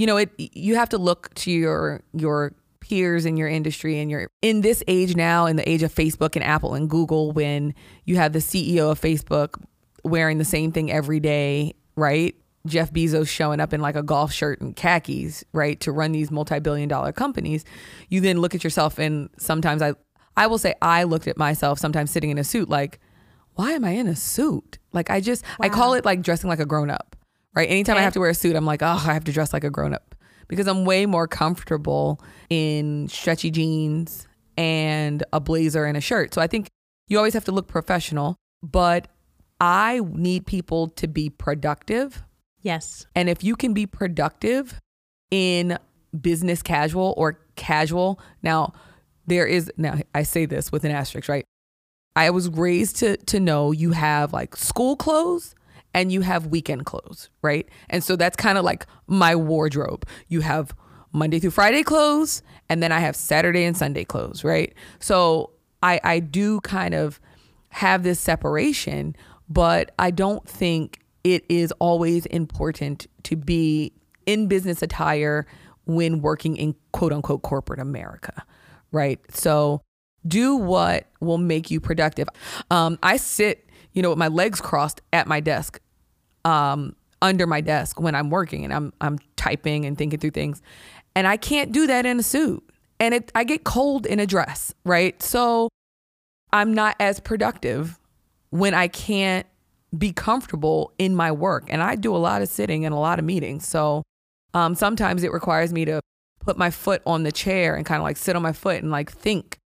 you 0.00 0.06
know, 0.06 0.16
it 0.16 0.30
you 0.38 0.76
have 0.76 0.88
to 0.88 0.96
look 0.96 1.34
to 1.34 1.50
your 1.50 2.00
your 2.14 2.54
peers 2.80 3.26
in 3.26 3.36
your 3.36 3.48
industry 3.48 4.00
and 4.00 4.10
you're 4.10 4.30
in 4.40 4.62
this 4.62 4.82
age 4.88 5.14
now, 5.14 5.44
in 5.44 5.56
the 5.56 5.68
age 5.68 5.82
of 5.82 5.94
Facebook 5.94 6.36
and 6.36 6.42
Apple 6.42 6.72
and 6.72 6.88
Google, 6.88 7.32
when 7.32 7.74
you 8.06 8.16
have 8.16 8.32
the 8.32 8.38
CEO 8.38 8.90
of 8.92 8.98
Facebook 8.98 9.62
wearing 10.02 10.38
the 10.38 10.44
same 10.46 10.72
thing 10.72 10.90
every 10.90 11.20
day, 11.20 11.74
right? 11.96 12.34
Jeff 12.64 12.90
Bezos 12.90 13.28
showing 13.28 13.60
up 13.60 13.74
in 13.74 13.82
like 13.82 13.94
a 13.94 14.02
golf 14.02 14.32
shirt 14.32 14.62
and 14.62 14.74
khakis, 14.74 15.44
right, 15.52 15.78
to 15.80 15.92
run 15.92 16.12
these 16.12 16.30
multi-billion 16.30 16.88
dollar 16.88 17.12
companies. 17.12 17.66
You 18.08 18.22
then 18.22 18.38
look 18.38 18.54
at 18.54 18.64
yourself 18.64 18.98
and 18.98 19.28
sometimes 19.36 19.82
I 19.82 19.92
I 20.34 20.46
will 20.46 20.56
say 20.56 20.74
I 20.80 21.02
looked 21.02 21.28
at 21.28 21.36
myself 21.36 21.78
sometimes 21.78 22.10
sitting 22.10 22.30
in 22.30 22.38
a 22.38 22.44
suit 22.44 22.70
like 22.70 23.00
why 23.54 23.72
am 23.72 23.84
I 23.84 23.90
in 23.90 24.06
a 24.06 24.16
suit? 24.16 24.78
Like 24.94 25.10
I 25.10 25.20
just 25.20 25.44
wow. 25.58 25.66
I 25.66 25.68
call 25.68 25.92
it 25.92 26.06
like 26.06 26.22
dressing 26.22 26.48
like 26.48 26.58
a 26.58 26.64
grown 26.64 26.88
up. 26.88 27.16
Right? 27.54 27.68
Anytime 27.68 27.94
okay. 27.96 28.00
I 28.00 28.04
have 28.04 28.12
to 28.14 28.20
wear 28.20 28.30
a 28.30 28.34
suit, 28.34 28.56
I'm 28.56 28.66
like, 28.66 28.82
"Oh, 28.82 28.86
I 28.86 29.12
have 29.14 29.24
to 29.24 29.32
dress 29.32 29.52
like 29.52 29.64
a 29.64 29.70
grown 29.70 29.94
up." 29.94 30.14
Because 30.48 30.66
I'm 30.66 30.84
way 30.84 31.06
more 31.06 31.28
comfortable 31.28 32.20
in 32.48 33.08
stretchy 33.08 33.50
jeans 33.50 34.26
and 34.56 35.22
a 35.32 35.40
blazer 35.40 35.84
and 35.84 35.96
a 35.96 36.00
shirt. 36.00 36.34
So 36.34 36.40
I 36.40 36.46
think 36.46 36.68
you 37.08 37.18
always 37.18 37.34
have 37.34 37.44
to 37.46 37.52
look 37.52 37.68
professional, 37.68 38.36
but 38.62 39.08
I 39.60 40.00
need 40.12 40.46
people 40.46 40.88
to 40.88 41.06
be 41.06 41.30
productive. 41.30 42.22
Yes. 42.62 43.06
And 43.14 43.28
if 43.28 43.44
you 43.44 43.56
can 43.56 43.74
be 43.74 43.86
productive 43.86 44.80
in 45.30 45.78
business 46.18 46.62
casual 46.62 47.14
or 47.16 47.38
casual, 47.56 48.20
now 48.42 48.72
there 49.26 49.46
is 49.46 49.70
now 49.76 49.98
I 50.14 50.22
say 50.22 50.46
this 50.46 50.72
with 50.72 50.84
an 50.84 50.90
asterisk, 50.90 51.28
right? 51.28 51.44
I 52.16 52.30
was 52.30 52.48
raised 52.48 52.96
to 52.96 53.16
to 53.16 53.40
know 53.40 53.72
you 53.72 53.92
have 53.92 54.32
like 54.32 54.56
school 54.56 54.96
clothes 54.96 55.54
and 55.94 56.12
you 56.12 56.20
have 56.20 56.46
weekend 56.46 56.86
clothes, 56.86 57.30
right? 57.42 57.68
And 57.88 58.02
so 58.02 58.16
that's 58.16 58.36
kind 58.36 58.58
of 58.58 58.64
like 58.64 58.86
my 59.06 59.34
wardrobe. 59.34 60.06
You 60.28 60.40
have 60.40 60.74
Monday 61.12 61.40
through 61.40 61.50
Friday 61.50 61.82
clothes 61.82 62.42
and 62.68 62.82
then 62.82 62.92
I 62.92 63.00
have 63.00 63.16
Saturday 63.16 63.64
and 63.64 63.76
Sunday 63.76 64.04
clothes, 64.04 64.44
right? 64.44 64.72
So 65.00 65.50
I 65.82 66.00
I 66.04 66.20
do 66.20 66.60
kind 66.60 66.94
of 66.94 67.20
have 67.70 68.02
this 68.02 68.20
separation 68.20 69.16
but 69.48 69.92
I 69.98 70.12
don't 70.12 70.48
think 70.48 71.00
it 71.24 71.44
is 71.48 71.72
always 71.80 72.24
important 72.26 73.08
to 73.24 73.36
be 73.36 73.92
in 74.24 74.46
business 74.46 74.80
attire 74.80 75.46
when 75.86 76.22
working 76.22 76.56
in 76.56 76.74
quote 76.92 77.12
unquote 77.12 77.42
corporate 77.42 77.80
America, 77.80 78.44
right? 78.92 79.18
So 79.34 79.82
do 80.26 80.54
what 80.54 81.06
will 81.20 81.38
make 81.38 81.70
you 81.70 81.80
productive. 81.80 82.28
Um, 82.70 82.98
I 83.02 83.16
sit, 83.16 83.68
you 83.92 84.02
know, 84.02 84.10
with 84.10 84.18
my 84.18 84.28
legs 84.28 84.60
crossed 84.60 85.00
at 85.12 85.26
my 85.26 85.40
desk, 85.40 85.80
um, 86.44 86.96
under 87.22 87.46
my 87.46 87.60
desk 87.60 88.00
when 88.00 88.14
I'm 88.14 88.30
working 88.30 88.64
and 88.64 88.72
I'm 88.72 88.92
I'm 89.00 89.18
typing 89.36 89.84
and 89.84 89.96
thinking 89.96 90.18
through 90.18 90.30
things, 90.30 90.62
and 91.14 91.26
I 91.26 91.36
can't 91.36 91.72
do 91.72 91.86
that 91.86 92.06
in 92.06 92.18
a 92.18 92.22
suit, 92.22 92.62
and 92.98 93.14
it 93.14 93.32
I 93.34 93.44
get 93.44 93.64
cold 93.64 94.06
in 94.06 94.20
a 94.20 94.26
dress, 94.26 94.74
right? 94.84 95.20
So 95.22 95.68
I'm 96.52 96.74
not 96.74 96.96
as 96.98 97.20
productive 97.20 97.98
when 98.50 98.74
I 98.74 98.88
can't 98.88 99.46
be 99.96 100.12
comfortable 100.12 100.92
in 100.98 101.14
my 101.14 101.32
work. 101.32 101.64
And 101.68 101.82
I 101.82 101.96
do 101.96 102.14
a 102.14 102.18
lot 102.18 102.42
of 102.42 102.48
sitting 102.48 102.84
and 102.84 102.94
a 102.94 102.98
lot 102.98 103.18
of 103.18 103.24
meetings. 103.24 103.66
So 103.66 104.02
um, 104.54 104.74
sometimes 104.74 105.22
it 105.22 105.32
requires 105.32 105.72
me 105.72 105.84
to 105.84 106.00
put 106.40 106.56
my 106.56 106.70
foot 106.70 107.02
on 107.06 107.22
the 107.22 107.32
chair 107.32 107.74
and 107.74 107.84
kind 107.84 108.00
of 108.00 108.04
like 108.04 108.16
sit 108.16 108.36
on 108.36 108.42
my 108.42 108.52
foot 108.52 108.82
and 108.82 108.90
like 108.90 109.10
think 109.10 109.58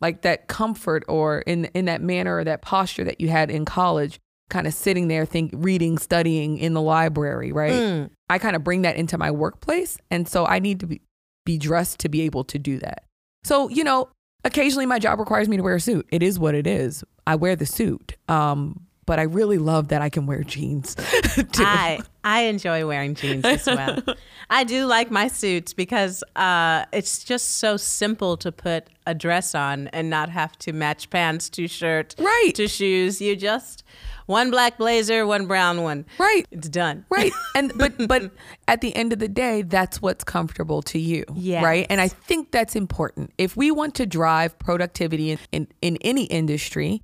like 0.00 0.22
that 0.22 0.48
comfort 0.48 1.04
or 1.08 1.40
in 1.40 1.66
in 1.66 1.86
that 1.86 2.00
manner 2.00 2.36
or 2.36 2.44
that 2.44 2.62
posture 2.62 3.04
that 3.04 3.20
you 3.20 3.28
had 3.28 3.50
in 3.50 3.64
college 3.64 4.18
kind 4.50 4.66
of 4.66 4.72
sitting 4.72 5.08
there 5.08 5.26
think 5.26 5.50
reading 5.54 5.98
studying 5.98 6.56
in 6.58 6.72
the 6.72 6.80
library 6.80 7.52
right? 7.52 7.72
Mm. 7.72 8.10
i 8.30 8.38
kind 8.38 8.56
of 8.56 8.64
bring 8.64 8.82
that 8.82 8.96
into 8.96 9.18
my 9.18 9.30
workplace 9.30 9.98
and 10.10 10.26
so 10.26 10.46
i 10.46 10.58
need 10.58 10.80
to 10.80 10.86
be, 10.86 11.00
be 11.44 11.58
dressed 11.58 11.98
to 12.00 12.08
be 12.08 12.22
able 12.22 12.44
to 12.44 12.58
do 12.58 12.78
that. 12.78 13.04
So 13.44 13.68
you 13.68 13.84
know 13.84 14.10
occasionally 14.44 14.86
my 14.86 14.98
job 14.98 15.18
requires 15.18 15.48
me 15.48 15.56
to 15.56 15.62
wear 15.62 15.76
a 15.76 15.80
suit. 15.80 16.06
It 16.10 16.22
is 16.22 16.38
what 16.38 16.54
it 16.54 16.66
is. 16.66 17.04
I 17.26 17.36
wear 17.36 17.56
the 17.56 17.66
suit 17.66 18.16
um, 18.28 18.86
but 19.08 19.18
I 19.18 19.22
really 19.22 19.56
love 19.56 19.88
that 19.88 20.02
I 20.02 20.10
can 20.10 20.26
wear 20.26 20.42
jeans. 20.42 20.94
I 21.54 22.00
I 22.24 22.42
enjoy 22.42 22.86
wearing 22.86 23.14
jeans 23.14 23.42
as 23.42 23.66
well. 23.66 24.02
I 24.50 24.64
do 24.64 24.84
like 24.84 25.10
my 25.10 25.28
suits 25.28 25.72
because 25.72 26.22
uh, 26.36 26.84
it's 26.92 27.24
just 27.24 27.56
so 27.56 27.78
simple 27.78 28.36
to 28.36 28.52
put 28.52 28.88
a 29.06 29.14
dress 29.14 29.54
on 29.54 29.88
and 29.88 30.10
not 30.10 30.28
have 30.28 30.58
to 30.58 30.74
match 30.74 31.08
pants 31.08 31.48
to 31.50 31.66
shirt, 31.66 32.16
right, 32.18 32.52
to 32.56 32.68
shoes. 32.68 33.22
You 33.22 33.34
just 33.34 33.82
one 34.26 34.50
black 34.50 34.76
blazer, 34.76 35.26
one 35.26 35.46
brown 35.46 35.82
one. 35.82 36.04
Right. 36.18 36.46
It's 36.50 36.68
done. 36.68 37.06
Right. 37.08 37.32
And 37.54 37.72
but 37.76 38.06
but 38.06 38.30
at 38.68 38.82
the 38.82 38.94
end 38.94 39.14
of 39.14 39.20
the 39.20 39.28
day, 39.28 39.62
that's 39.62 40.02
what's 40.02 40.22
comfortable 40.22 40.82
to 40.82 40.98
you. 40.98 41.24
Yeah. 41.34 41.64
Right. 41.64 41.86
And 41.88 41.98
I 42.00 42.08
think 42.08 42.50
that's 42.50 42.76
important. 42.76 43.32
If 43.38 43.56
we 43.56 43.70
want 43.70 43.94
to 43.96 44.06
drive 44.06 44.58
productivity 44.58 45.30
in, 45.30 45.38
in, 45.50 45.68
in 45.80 45.96
any 46.02 46.24
industry, 46.24 47.02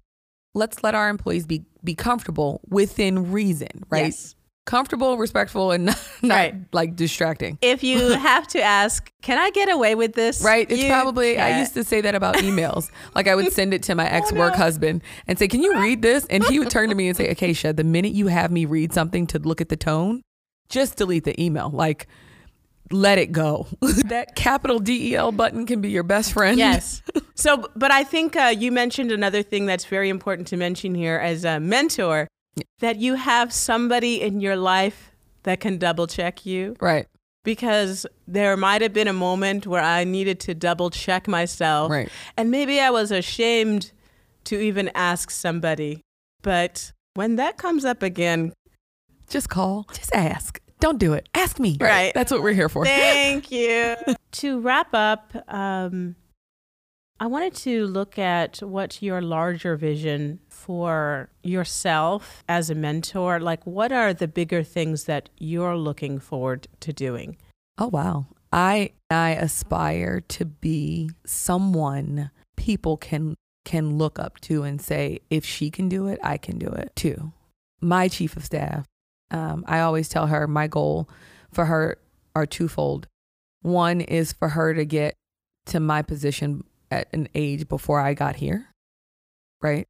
let's 0.54 0.82
let 0.82 0.94
our 0.94 1.08
employees 1.08 1.46
be 1.46 1.64
be 1.82 1.94
comfortable 1.94 2.60
within 2.68 3.30
reason, 3.30 3.84
right? 3.90 4.06
Yes. 4.06 4.34
Comfortable, 4.64 5.18
respectful, 5.18 5.72
and 5.72 5.84
not, 5.86 5.98
not 6.22 6.34
right. 6.34 6.54
like 6.72 6.96
distracting. 6.96 7.58
If 7.60 7.84
you 7.84 7.98
have 8.12 8.46
to 8.48 8.62
ask, 8.62 9.12
can 9.20 9.36
I 9.36 9.50
get 9.50 9.70
away 9.70 9.94
with 9.94 10.14
this? 10.14 10.42
Right. 10.42 10.66
It's 10.70 10.86
probably, 10.86 11.38
I 11.38 11.58
used 11.58 11.74
to 11.74 11.84
say 11.84 12.00
that 12.00 12.14
about 12.14 12.36
emails. 12.36 12.90
like 13.14 13.28
I 13.28 13.34
would 13.34 13.52
send 13.52 13.74
it 13.74 13.82
to 13.84 13.94
my 13.94 14.08
ex 14.08 14.32
work 14.32 14.54
oh, 14.54 14.56
no. 14.56 14.64
husband 14.64 15.02
and 15.26 15.38
say, 15.38 15.48
can 15.48 15.62
you 15.62 15.78
read 15.78 16.00
this? 16.00 16.24
And 16.30 16.42
he 16.44 16.58
would 16.58 16.70
turn 16.70 16.88
to 16.88 16.94
me 16.94 17.08
and 17.08 17.16
say, 17.16 17.28
Acacia, 17.28 17.74
the 17.74 17.84
minute 17.84 18.12
you 18.12 18.28
have 18.28 18.50
me 18.50 18.64
read 18.64 18.94
something 18.94 19.26
to 19.28 19.38
look 19.38 19.60
at 19.60 19.68
the 19.68 19.76
tone, 19.76 20.22
just 20.70 20.96
delete 20.96 21.24
the 21.24 21.38
email. 21.42 21.68
Like, 21.68 22.06
let 22.90 23.18
it 23.18 23.32
go. 23.32 23.66
that 24.06 24.34
capital 24.34 24.78
DEL 24.78 25.32
button 25.32 25.66
can 25.66 25.82
be 25.82 25.90
your 25.90 26.02
best 26.04 26.32
friend. 26.32 26.58
Yes. 26.58 27.02
So, 27.34 27.68
but 27.74 27.90
I 27.90 28.04
think 28.04 28.36
uh, 28.36 28.54
you 28.56 28.70
mentioned 28.70 29.10
another 29.10 29.42
thing 29.42 29.66
that's 29.66 29.84
very 29.84 30.08
important 30.08 30.48
to 30.48 30.56
mention 30.56 30.94
here 30.94 31.16
as 31.16 31.44
a 31.44 31.58
mentor 31.58 32.28
that 32.78 32.96
you 32.96 33.14
have 33.14 33.52
somebody 33.52 34.20
in 34.20 34.40
your 34.40 34.56
life 34.56 35.10
that 35.42 35.60
can 35.60 35.78
double 35.78 36.06
check 36.06 36.46
you. 36.46 36.76
Right. 36.80 37.06
Because 37.42 38.06
there 38.26 38.56
might 38.56 38.80
have 38.80 38.92
been 38.92 39.08
a 39.08 39.12
moment 39.12 39.66
where 39.66 39.82
I 39.82 40.04
needed 40.04 40.40
to 40.40 40.54
double 40.54 40.90
check 40.90 41.28
myself. 41.28 41.90
Right. 41.90 42.08
And 42.36 42.50
maybe 42.50 42.80
I 42.80 42.90
was 42.90 43.10
ashamed 43.10 43.92
to 44.44 44.58
even 44.58 44.90
ask 44.94 45.30
somebody. 45.30 46.00
But 46.42 46.92
when 47.14 47.36
that 47.36 47.58
comes 47.58 47.84
up 47.84 48.02
again, 48.02 48.52
just 49.28 49.48
call, 49.48 49.86
just 49.92 50.14
ask. 50.14 50.60
Don't 50.80 50.98
do 50.98 51.12
it. 51.14 51.28
Ask 51.34 51.58
me. 51.58 51.76
Right. 51.80 52.12
That's 52.14 52.30
what 52.30 52.42
we're 52.42 52.52
here 52.52 52.68
for. 52.68 52.84
Thank 52.84 53.50
you. 53.50 53.96
to 54.32 54.60
wrap 54.60 54.88
up, 54.92 55.32
um, 55.48 56.14
I 57.24 57.26
wanted 57.26 57.54
to 57.54 57.86
look 57.86 58.18
at 58.18 58.58
what 58.58 59.00
your 59.00 59.22
larger 59.22 59.76
vision 59.76 60.40
for 60.50 61.30
yourself 61.42 62.44
as 62.50 62.68
a 62.68 62.74
mentor, 62.74 63.40
like 63.40 63.66
what 63.66 63.92
are 63.92 64.12
the 64.12 64.28
bigger 64.28 64.62
things 64.62 65.04
that 65.04 65.30
you're 65.38 65.74
looking 65.74 66.18
forward 66.18 66.68
to 66.80 66.92
doing? 66.92 67.38
Oh 67.78 67.86
wow. 67.86 68.26
I 68.52 68.90
I 69.08 69.30
aspire 69.30 70.20
to 70.20 70.44
be 70.44 71.12
someone 71.24 72.30
people 72.56 72.98
can 72.98 73.36
can 73.64 73.96
look 73.96 74.18
up 74.18 74.38
to 74.40 74.62
and 74.62 74.78
say 74.78 75.20
if 75.30 75.46
she 75.46 75.70
can 75.70 75.88
do 75.88 76.08
it, 76.08 76.18
I 76.22 76.36
can 76.36 76.58
do 76.58 76.68
it 76.68 76.94
too. 76.94 77.32
My 77.80 78.08
chief 78.08 78.36
of 78.36 78.44
staff 78.44 78.84
um, 79.30 79.64
I 79.66 79.80
always 79.80 80.10
tell 80.10 80.26
her 80.26 80.46
my 80.46 80.66
goal 80.66 81.08
for 81.50 81.64
her 81.64 81.96
are 82.36 82.44
twofold. 82.44 83.06
One 83.62 84.02
is 84.02 84.34
for 84.34 84.50
her 84.50 84.74
to 84.74 84.84
get 84.84 85.14
to 85.68 85.80
my 85.80 86.02
position 86.02 86.64
at 86.94 87.08
an 87.12 87.28
age 87.34 87.68
before 87.68 88.00
I 88.00 88.14
got 88.14 88.36
here, 88.36 88.68
right? 89.60 89.86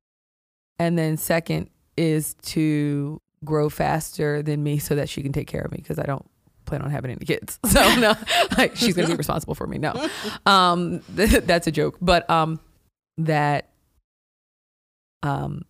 And 0.78 0.98
then 0.98 1.16
second 1.16 1.70
is 1.96 2.34
to 2.42 3.20
grow 3.44 3.68
faster 3.68 4.42
than 4.42 4.62
me 4.62 4.78
so 4.78 4.94
that 4.94 5.08
she 5.08 5.22
can 5.22 5.32
take 5.32 5.46
care 5.46 5.60
of 5.60 5.70
me 5.70 5.78
because 5.78 5.98
I 5.98 6.04
don't 6.04 6.28
plan 6.64 6.82
on 6.82 6.90
having 6.90 7.10
any 7.10 7.24
kids. 7.24 7.58
So 7.66 7.94
no, 7.96 8.14
like 8.58 8.76
she's 8.76 8.94
going 8.94 9.06
to 9.06 9.14
be 9.14 9.18
responsible 9.18 9.54
for 9.54 9.66
me. 9.66 9.78
No, 9.78 10.08
um, 10.46 11.00
that's 11.08 11.66
a 11.66 11.72
joke. 11.72 11.98
But 12.00 12.28
um, 12.30 12.60
that 13.18 13.68
um, 15.22 15.62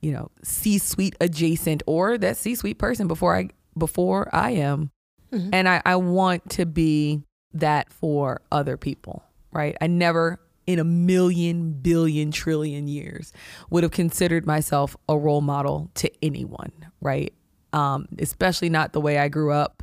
you 0.00 0.12
know, 0.12 0.30
C-suite 0.42 1.16
adjacent 1.20 1.82
or 1.86 2.18
that 2.18 2.36
C-suite 2.36 2.78
person 2.78 3.06
before 3.08 3.36
I 3.36 3.48
before 3.76 4.28
I 4.34 4.50
am, 4.52 4.90
mm-hmm. 5.32 5.50
and 5.52 5.68
I 5.68 5.82
I 5.84 5.96
want 5.96 6.50
to 6.50 6.66
be 6.66 7.22
that 7.54 7.92
for 7.92 8.42
other 8.50 8.76
people. 8.76 9.24
Right? 9.52 9.76
I 9.80 9.86
never 9.86 10.40
in 10.66 10.78
a 10.78 10.84
million 10.84 11.72
billion 11.72 12.30
trillion 12.30 12.88
years 12.88 13.32
would 13.70 13.82
have 13.82 13.92
considered 13.92 14.46
myself 14.46 14.96
a 15.08 15.16
role 15.16 15.40
model 15.40 15.90
to 15.94 16.10
anyone 16.22 16.72
right? 17.00 17.32
Um, 17.72 18.06
especially 18.18 18.68
not 18.68 18.92
the 18.92 19.00
way 19.00 19.18
i 19.18 19.28
grew 19.28 19.52
up 19.52 19.82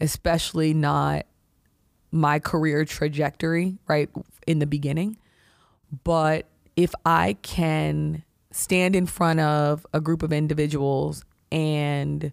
especially 0.00 0.74
not 0.74 1.26
my 2.10 2.38
career 2.38 2.84
trajectory 2.84 3.78
right 3.88 4.08
in 4.46 4.60
the 4.60 4.66
beginning. 4.66 5.16
But 6.04 6.46
if 6.76 6.92
i 7.04 7.36
can 7.42 8.24
stand 8.50 8.96
in 8.96 9.06
front 9.06 9.40
of 9.40 9.86
a 9.92 10.00
group 10.00 10.22
of 10.22 10.32
individuals 10.32 11.24
and 11.50 12.32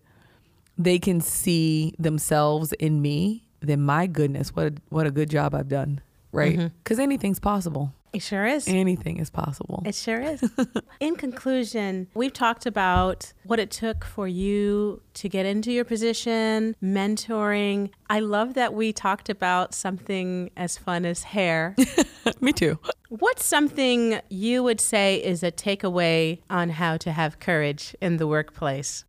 they 0.77 0.99
can 0.99 1.21
see 1.21 1.93
themselves 1.99 2.73
in 2.73 3.01
me 3.01 3.43
then 3.59 3.81
my 3.81 4.07
goodness 4.07 4.55
what 4.55 4.67
a, 4.67 4.73
what 4.89 5.05
a 5.05 5.11
good 5.11 5.29
job 5.29 5.53
i've 5.53 5.67
done 5.67 6.01
right? 6.31 6.57
Because 6.57 6.97
mm-hmm. 6.97 7.03
anything's 7.03 7.39
possible. 7.39 7.93
It 8.13 8.21
sure 8.21 8.45
is. 8.45 8.67
Anything 8.67 9.19
is 9.19 9.29
possible. 9.29 9.83
It 9.85 9.95
sure 9.95 10.19
is. 10.19 10.43
In 10.99 11.15
conclusion, 11.15 12.07
we've 12.13 12.33
talked 12.33 12.65
about 12.65 13.31
what 13.45 13.57
it 13.57 13.71
took 13.71 14.03
for 14.03 14.27
you 14.27 15.01
to 15.13 15.29
get 15.29 15.45
into 15.45 15.71
your 15.71 15.85
position, 15.85 16.75
mentoring. 16.83 17.91
I 18.09 18.19
love 18.19 18.55
that 18.55 18.73
we 18.73 18.91
talked 18.91 19.29
about 19.29 19.73
something 19.73 20.51
as 20.57 20.77
fun 20.77 21.05
as 21.05 21.23
hair. 21.23 21.75
Me 22.41 22.51
too. 22.51 22.77
What's 23.07 23.45
something 23.45 24.19
you 24.29 24.61
would 24.63 24.81
say 24.81 25.15
is 25.23 25.41
a 25.41 25.51
takeaway 25.51 26.39
on 26.49 26.69
how 26.69 26.97
to 26.97 27.13
have 27.13 27.39
courage 27.39 27.95
in 28.01 28.17
the 28.17 28.27
workplace? 28.27 29.05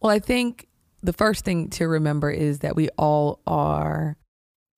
Well, 0.00 0.10
I 0.12 0.18
think 0.18 0.68
the 1.02 1.12
first 1.12 1.44
thing 1.44 1.70
to 1.70 1.88
remember 1.88 2.30
is 2.30 2.58
that 2.58 2.76
we 2.76 2.90
all 2.98 3.40
are 3.46 4.16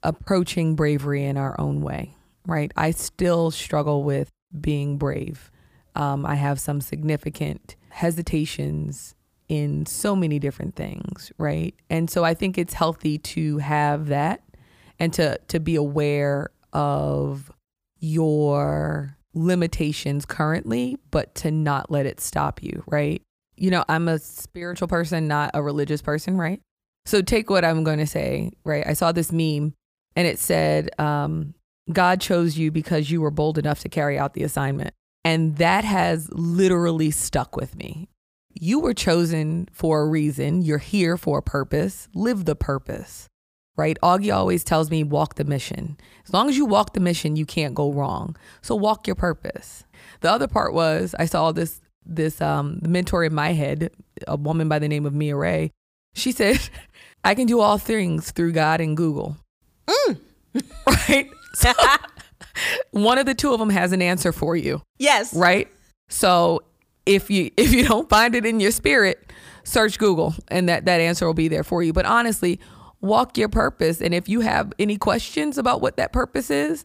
approaching 0.04 0.76
bravery 0.76 1.24
in 1.24 1.36
our 1.36 1.58
own 1.60 1.80
way, 1.80 2.14
right? 2.46 2.70
I 2.76 2.92
still 2.92 3.50
struggle 3.50 4.04
with 4.04 4.30
being 4.60 4.98
brave. 4.98 5.50
Um, 5.96 6.24
I 6.26 6.36
have 6.36 6.60
some 6.60 6.80
significant 6.80 7.76
hesitations 7.88 9.14
in 9.48 9.86
so 9.86 10.14
many 10.14 10.38
different 10.38 10.76
things, 10.76 11.32
right? 11.38 11.74
And 11.90 12.10
so 12.10 12.24
I 12.24 12.34
think 12.34 12.58
it's 12.58 12.74
healthy 12.74 13.18
to 13.18 13.58
have 13.58 14.08
that 14.08 14.42
and 14.98 15.12
to 15.14 15.38
to 15.48 15.60
be 15.60 15.76
aware 15.76 16.50
of 16.72 17.50
your 17.98 19.16
limitations 19.34 20.24
currently, 20.24 20.98
but 21.10 21.34
to 21.36 21.50
not 21.50 21.90
let 21.90 22.06
it 22.06 22.20
stop 22.20 22.62
you, 22.62 22.82
right? 22.86 23.22
You 23.56 23.70
know, 23.70 23.84
I'm 23.88 24.08
a 24.08 24.18
spiritual 24.18 24.88
person, 24.88 25.28
not 25.28 25.50
a 25.54 25.62
religious 25.62 26.02
person, 26.02 26.36
right? 26.36 26.60
So 27.06 27.20
take 27.22 27.50
what 27.50 27.64
I'm 27.64 27.84
going 27.84 27.98
to 27.98 28.06
say, 28.06 28.52
right? 28.64 28.84
I 28.86 28.94
saw 28.94 29.12
this 29.12 29.30
meme 29.30 29.74
and 30.16 30.26
it 30.26 30.38
said, 30.38 30.90
um, 30.98 31.54
God 31.92 32.20
chose 32.20 32.56
you 32.56 32.70
because 32.70 33.10
you 33.10 33.20
were 33.20 33.30
bold 33.30 33.58
enough 33.58 33.80
to 33.80 33.88
carry 33.88 34.18
out 34.18 34.34
the 34.34 34.42
assignment. 34.42 34.94
And 35.24 35.56
that 35.56 35.84
has 35.84 36.28
literally 36.32 37.10
stuck 37.10 37.56
with 37.56 37.76
me. 37.76 38.08
You 38.52 38.80
were 38.80 38.94
chosen 38.94 39.68
for 39.72 40.02
a 40.02 40.06
reason. 40.06 40.62
You're 40.62 40.78
here 40.78 41.16
for 41.16 41.38
a 41.38 41.42
purpose. 41.42 42.08
Live 42.14 42.44
the 42.44 42.54
purpose, 42.54 43.28
right? 43.76 43.98
Augie 44.02 44.34
always 44.34 44.62
tells 44.62 44.90
me, 44.90 45.02
walk 45.02 45.34
the 45.34 45.44
mission. 45.44 45.96
As 46.26 46.32
long 46.32 46.48
as 46.48 46.56
you 46.56 46.64
walk 46.64 46.92
the 46.92 47.00
mission, 47.00 47.36
you 47.36 47.46
can't 47.46 47.74
go 47.74 47.92
wrong. 47.92 48.36
So 48.62 48.76
walk 48.76 49.06
your 49.06 49.16
purpose. 49.16 49.84
The 50.20 50.30
other 50.30 50.46
part 50.46 50.72
was 50.72 51.14
I 51.18 51.24
saw 51.24 51.52
this 51.52 51.80
this 52.06 52.42
um, 52.42 52.80
mentor 52.86 53.24
in 53.24 53.34
my 53.34 53.52
head, 53.52 53.90
a 54.28 54.36
woman 54.36 54.68
by 54.68 54.78
the 54.78 54.88
name 54.88 55.06
of 55.06 55.14
Mia 55.14 55.36
Ray. 55.36 55.70
She 56.14 56.32
said, 56.32 56.60
I 57.24 57.34
can 57.34 57.46
do 57.46 57.60
all 57.60 57.78
things 57.78 58.30
through 58.30 58.52
God 58.52 58.82
and 58.82 58.94
Google. 58.94 59.38
Mm. 59.86 60.20
right? 60.86 61.30
So, 61.54 61.72
one 62.90 63.18
of 63.18 63.26
the 63.26 63.34
two 63.34 63.52
of 63.52 63.58
them 63.58 63.70
has 63.70 63.92
an 63.92 64.02
answer 64.02 64.32
for 64.32 64.56
you. 64.56 64.82
Yes. 64.98 65.34
Right? 65.34 65.68
So 66.08 66.62
if 67.06 67.30
you 67.30 67.50
if 67.56 67.72
you 67.72 67.86
don't 67.86 68.08
find 68.08 68.34
it 68.34 68.46
in 68.46 68.60
your 68.60 68.70
spirit, 68.70 69.32
search 69.64 69.98
Google 69.98 70.34
and 70.48 70.68
that 70.68 70.84
that 70.86 71.00
answer 71.00 71.26
will 71.26 71.34
be 71.34 71.48
there 71.48 71.64
for 71.64 71.82
you. 71.82 71.92
But 71.92 72.06
honestly, 72.06 72.60
walk 73.00 73.36
your 73.36 73.48
purpose 73.48 74.00
and 74.00 74.14
if 74.14 74.28
you 74.28 74.40
have 74.40 74.72
any 74.78 74.96
questions 74.96 75.58
about 75.58 75.80
what 75.80 75.96
that 75.96 76.12
purpose 76.12 76.50
is, 76.50 76.84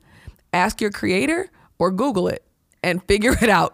ask 0.54 0.82
your 0.82 0.92
creator 0.92 1.50
or 1.78 1.92
Google 1.92 2.28
it 2.28 2.44
and 2.84 3.04
figure 3.04 3.36
it 3.42 3.50
out. 3.50 3.74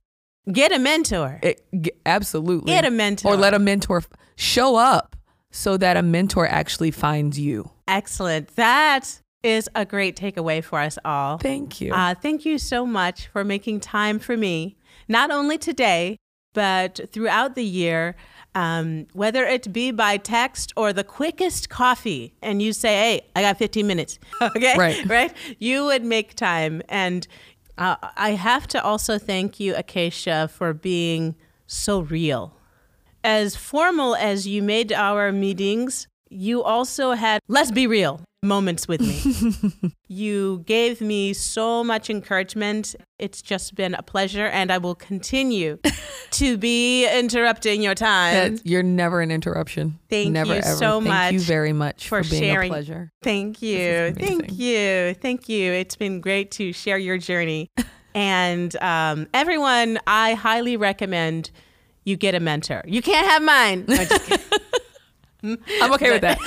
Get 0.51 0.71
a 0.71 0.77
mentor. 0.77 1.39
It, 1.41 1.65
absolutely. 2.05 2.71
Get 2.71 2.85
a 2.85 2.91
mentor. 2.91 3.33
Or 3.33 3.35
let 3.35 3.55
a 3.55 3.59
mentor 3.59 4.03
show 4.35 4.75
up 4.75 5.15
so 5.51 5.75
that 5.77 5.97
a 5.97 6.03
mentor 6.03 6.45
actually 6.45 6.91
finds 6.91 7.39
you. 7.39 7.71
Excellent. 7.87 8.55
That 8.55 9.21
is 9.43 9.69
a 9.75 9.85
great 9.85 10.17
takeaway 10.17 10.63
for 10.63 10.79
us 10.79 10.97
all. 11.05 11.37
Thank 11.37 11.79
you. 11.79 11.93
Uh, 11.93 12.15
thank 12.15 12.45
you 12.45 12.57
so 12.57 12.85
much 12.85 13.27
for 13.27 13.43
making 13.43 13.79
time 13.79 14.17
for 14.19 14.35
me, 14.35 14.75
not 15.07 15.29
only 15.29 15.57
today, 15.57 16.17
but 16.53 16.99
throughout 17.11 17.55
the 17.55 17.63
year. 17.63 18.15
Um, 18.55 19.07
whether 19.11 19.43
it 19.43 19.73
be 19.73 19.91
by 19.91 20.15
text 20.15 20.71
or 20.77 20.93
the 20.93 21.03
quickest 21.03 21.67
coffee, 21.69 22.33
and 22.41 22.61
you 22.61 22.71
say, 22.71 22.95
"Hey, 22.95 23.21
I 23.35 23.41
got 23.41 23.57
15 23.57 23.85
minutes," 23.85 24.17
okay, 24.41 24.77
right, 24.77 25.05
right, 25.09 25.33
you 25.59 25.83
would 25.83 26.05
make 26.05 26.35
time. 26.35 26.81
And 26.87 27.27
uh, 27.77 27.97
I 28.15 28.31
have 28.31 28.65
to 28.67 28.81
also 28.81 29.17
thank 29.17 29.59
you, 29.59 29.75
Acacia, 29.75 30.47
for 30.47 30.73
being 30.73 31.35
so 31.67 31.99
real. 31.99 32.55
As 33.25 33.57
formal 33.57 34.15
as 34.15 34.47
you 34.47 34.63
made 34.63 34.93
our 34.93 35.33
meetings, 35.33 36.07
you 36.35 36.63
also 36.63 37.11
had, 37.11 37.41
let's 37.47 37.71
be 37.71 37.87
real, 37.87 38.21
moments 38.43 38.87
with 38.87 39.01
me. 39.01 39.95
you 40.07 40.63
gave 40.65 41.01
me 41.01 41.33
so 41.33 41.83
much 41.83 42.09
encouragement. 42.09 42.95
It's 43.19 43.41
just 43.41 43.75
been 43.75 43.93
a 43.95 44.03
pleasure, 44.03 44.45
and 44.45 44.71
I 44.71 44.77
will 44.77 44.95
continue 44.95 45.79
to 46.31 46.57
be 46.57 47.07
interrupting 47.07 47.81
your 47.81 47.95
time. 47.95 48.59
you're 48.63 48.83
never 48.83 49.21
an 49.21 49.31
interruption. 49.31 49.99
Thank 50.09 50.31
never, 50.31 50.53
you 50.53 50.59
ever. 50.59 50.75
so 50.75 50.99
Thank 50.99 51.03
much. 51.05 51.17
Thank 51.17 51.33
you 51.33 51.39
very 51.41 51.73
much 51.73 52.09
for, 52.09 52.23
for 52.23 52.29
being 52.29 52.43
sharing. 52.43 52.71
a 52.71 52.73
pleasure. 52.73 53.11
Thank 53.23 53.61
you. 53.61 54.13
Thank 54.13 54.53
you. 54.53 55.13
Thank 55.15 55.49
you. 55.49 55.71
It's 55.71 55.95
been 55.95 56.21
great 56.21 56.51
to 56.51 56.73
share 56.73 56.97
your 56.97 57.17
journey. 57.17 57.71
and 58.15 58.75
um, 58.77 59.27
everyone, 59.33 59.99
I 60.05 60.33
highly 60.33 60.77
recommend 60.77 61.51
you 62.03 62.15
get 62.15 62.35
a 62.35 62.39
mentor. 62.39 62.83
You 62.85 63.01
can't 63.01 63.25
have 63.27 63.41
mine. 63.41 63.85
I'm 65.81 65.93
okay 65.93 66.11
with 66.11 66.21
that. 66.21 66.39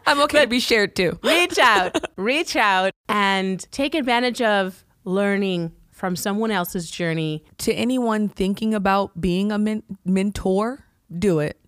I'm 0.06 0.20
okay 0.22 0.38
but 0.38 0.42
to 0.44 0.48
be 0.48 0.60
shared 0.60 0.94
too. 0.94 1.18
reach 1.22 1.58
out, 1.58 1.96
reach 2.16 2.56
out, 2.56 2.92
and 3.08 3.64
take 3.70 3.94
advantage 3.94 4.42
of 4.42 4.84
learning 5.04 5.72
from 5.90 6.14
someone 6.14 6.50
else's 6.50 6.90
journey. 6.90 7.44
To 7.58 7.72
anyone 7.72 8.28
thinking 8.28 8.74
about 8.74 9.20
being 9.20 9.50
a 9.50 9.58
men- 9.58 9.82
mentor, 10.04 10.84
do 11.18 11.40
it. 11.40 11.58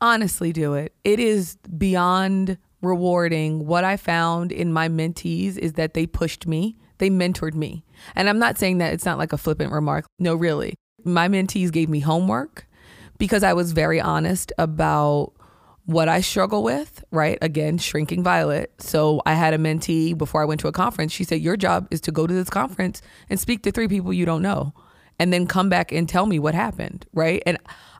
Honestly, 0.00 0.52
do 0.52 0.74
it. 0.74 0.94
It 1.04 1.20
is 1.20 1.56
beyond 1.78 2.58
rewarding. 2.82 3.66
What 3.66 3.84
I 3.84 3.96
found 3.96 4.52
in 4.52 4.72
my 4.72 4.88
mentees 4.88 5.58
is 5.58 5.74
that 5.74 5.94
they 5.94 6.06
pushed 6.06 6.46
me, 6.46 6.76
they 6.98 7.10
mentored 7.10 7.54
me. 7.54 7.84
And 8.14 8.28
I'm 8.28 8.38
not 8.38 8.58
saying 8.58 8.78
that 8.78 8.92
it's 8.92 9.04
not 9.04 9.18
like 9.18 9.32
a 9.32 9.38
flippant 9.38 9.72
remark. 9.72 10.06
No, 10.18 10.34
really. 10.34 10.74
My 11.04 11.28
mentees 11.28 11.70
gave 11.72 11.88
me 11.88 12.00
homework 12.00 12.66
because 13.18 13.42
I 13.42 13.52
was 13.52 13.72
very 13.72 14.00
honest 14.00 14.52
about 14.58 15.33
what 15.86 16.08
I 16.08 16.20
struggle 16.20 16.62
with, 16.62 17.04
right? 17.10 17.38
Again, 17.42 17.78
shrinking 17.78 18.22
violet. 18.22 18.72
So 18.78 19.20
I 19.26 19.34
had 19.34 19.54
a 19.54 19.58
mentee 19.58 20.16
before 20.16 20.42
I 20.42 20.46
went 20.46 20.60
to 20.62 20.68
a 20.68 20.72
conference. 20.72 21.12
She 21.12 21.24
said, 21.24 21.40
Your 21.40 21.56
job 21.56 21.88
is 21.90 22.00
to 22.02 22.12
go 22.12 22.26
to 22.26 22.32
this 22.32 22.50
conference 22.50 23.02
and 23.28 23.38
speak 23.38 23.62
to 23.62 23.72
three 23.72 23.88
people 23.88 24.12
you 24.12 24.24
don't 24.24 24.42
know 24.42 24.72
and 25.18 25.32
then 25.32 25.46
come 25.46 25.68
back 25.68 25.92
and 25.92 26.08
tell 26.08 26.26
me 26.26 26.38
what 26.38 26.54
happened, 26.54 27.06
right? 27.12 27.42
And 27.46 27.58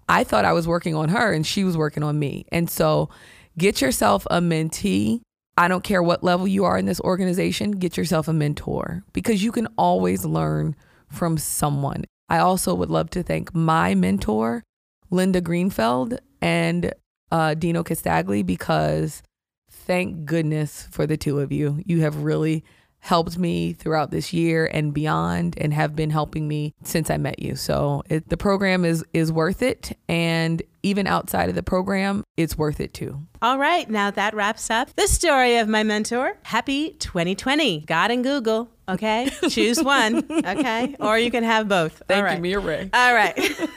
I 0.08 0.24
thought 0.24 0.44
I 0.44 0.52
was 0.52 0.66
working 0.66 0.94
on 0.94 1.10
her 1.10 1.32
and 1.32 1.46
she 1.46 1.64
was 1.64 1.76
working 1.76 2.02
on 2.02 2.18
me. 2.18 2.46
And 2.50 2.68
so 2.68 3.08
get 3.56 3.80
yourself 3.80 4.26
a 4.30 4.40
mentee. 4.40 5.20
I 5.56 5.68
don't 5.68 5.84
care 5.84 6.02
what 6.02 6.24
level 6.24 6.48
you 6.48 6.64
are 6.64 6.76
in 6.76 6.86
this 6.86 7.00
organization, 7.00 7.72
get 7.72 7.96
yourself 7.96 8.26
a 8.26 8.32
mentor 8.32 9.04
because 9.12 9.44
you 9.44 9.52
can 9.52 9.68
always 9.78 10.24
learn 10.24 10.74
from 11.08 11.38
someone. 11.38 12.04
I 12.28 12.38
also 12.38 12.74
would 12.74 12.90
love 12.90 13.10
to 13.10 13.22
thank 13.22 13.54
my 13.54 13.94
mentor, 13.94 14.64
Linda 15.10 15.40
Greenfeld, 15.40 16.18
and 16.40 16.92
uh, 17.34 17.52
Dino 17.52 17.82
Castagli 17.82 18.44
because 18.44 19.20
thank 19.68 20.24
goodness 20.24 20.86
for 20.92 21.04
the 21.04 21.16
two 21.16 21.40
of 21.40 21.50
you. 21.50 21.82
You 21.84 22.02
have 22.02 22.22
really 22.22 22.64
helped 23.00 23.36
me 23.36 23.72
throughout 23.72 24.12
this 24.12 24.32
year 24.32 24.70
and 24.72 24.94
beyond 24.94 25.58
and 25.58 25.74
have 25.74 25.96
been 25.96 26.10
helping 26.10 26.46
me 26.46 26.72
since 26.84 27.10
I 27.10 27.16
met 27.16 27.40
you. 27.40 27.56
So 27.56 28.04
it, 28.08 28.28
the 28.28 28.36
program 28.36 28.84
is 28.84 29.04
is 29.12 29.32
worth 29.32 29.62
it 29.62 29.98
and 30.08 30.62
even 30.84 31.06
outside 31.06 31.48
of 31.48 31.56
the 31.56 31.62
program, 31.62 32.22
it's 32.36 32.56
worth 32.56 32.78
it 32.78 32.94
too. 32.94 33.26
All 33.42 33.58
right, 33.58 33.90
now 33.90 34.10
that 34.12 34.34
wraps 34.34 34.70
up 34.70 34.94
the 34.94 35.08
story 35.08 35.56
of 35.56 35.66
my 35.66 35.82
mentor. 35.82 36.36
Happy 36.44 36.90
2020. 36.90 37.80
God 37.80 38.10
and 38.12 38.22
Google, 38.22 38.70
okay? 38.88 39.30
Choose 39.48 39.82
one, 39.82 40.24
okay? 40.30 40.96
Or 41.00 41.18
you 41.18 41.30
can 41.30 41.44
have 41.44 41.68
both. 41.68 42.02
Thank 42.08 42.18
All 42.18 42.24
right. 42.24 42.36
you, 42.36 42.42
Mia 42.42 42.60
Ray. 42.60 42.90
All 42.92 43.14
right. 43.14 43.60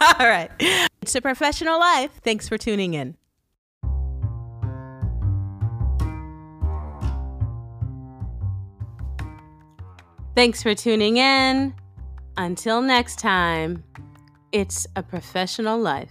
All 0.00 0.26
right. 0.26 0.50
It's 1.02 1.14
a 1.14 1.20
professional 1.20 1.78
life. 1.78 2.10
Thanks 2.22 2.48
for 2.48 2.58
tuning 2.58 2.94
in. 2.94 3.16
Thanks 10.34 10.62
for 10.62 10.74
tuning 10.74 11.16
in. 11.16 11.74
Until 12.36 12.82
next 12.82 13.20
time, 13.20 13.84
it's 14.50 14.86
a 14.96 15.02
professional 15.02 15.78
life. 15.78 16.10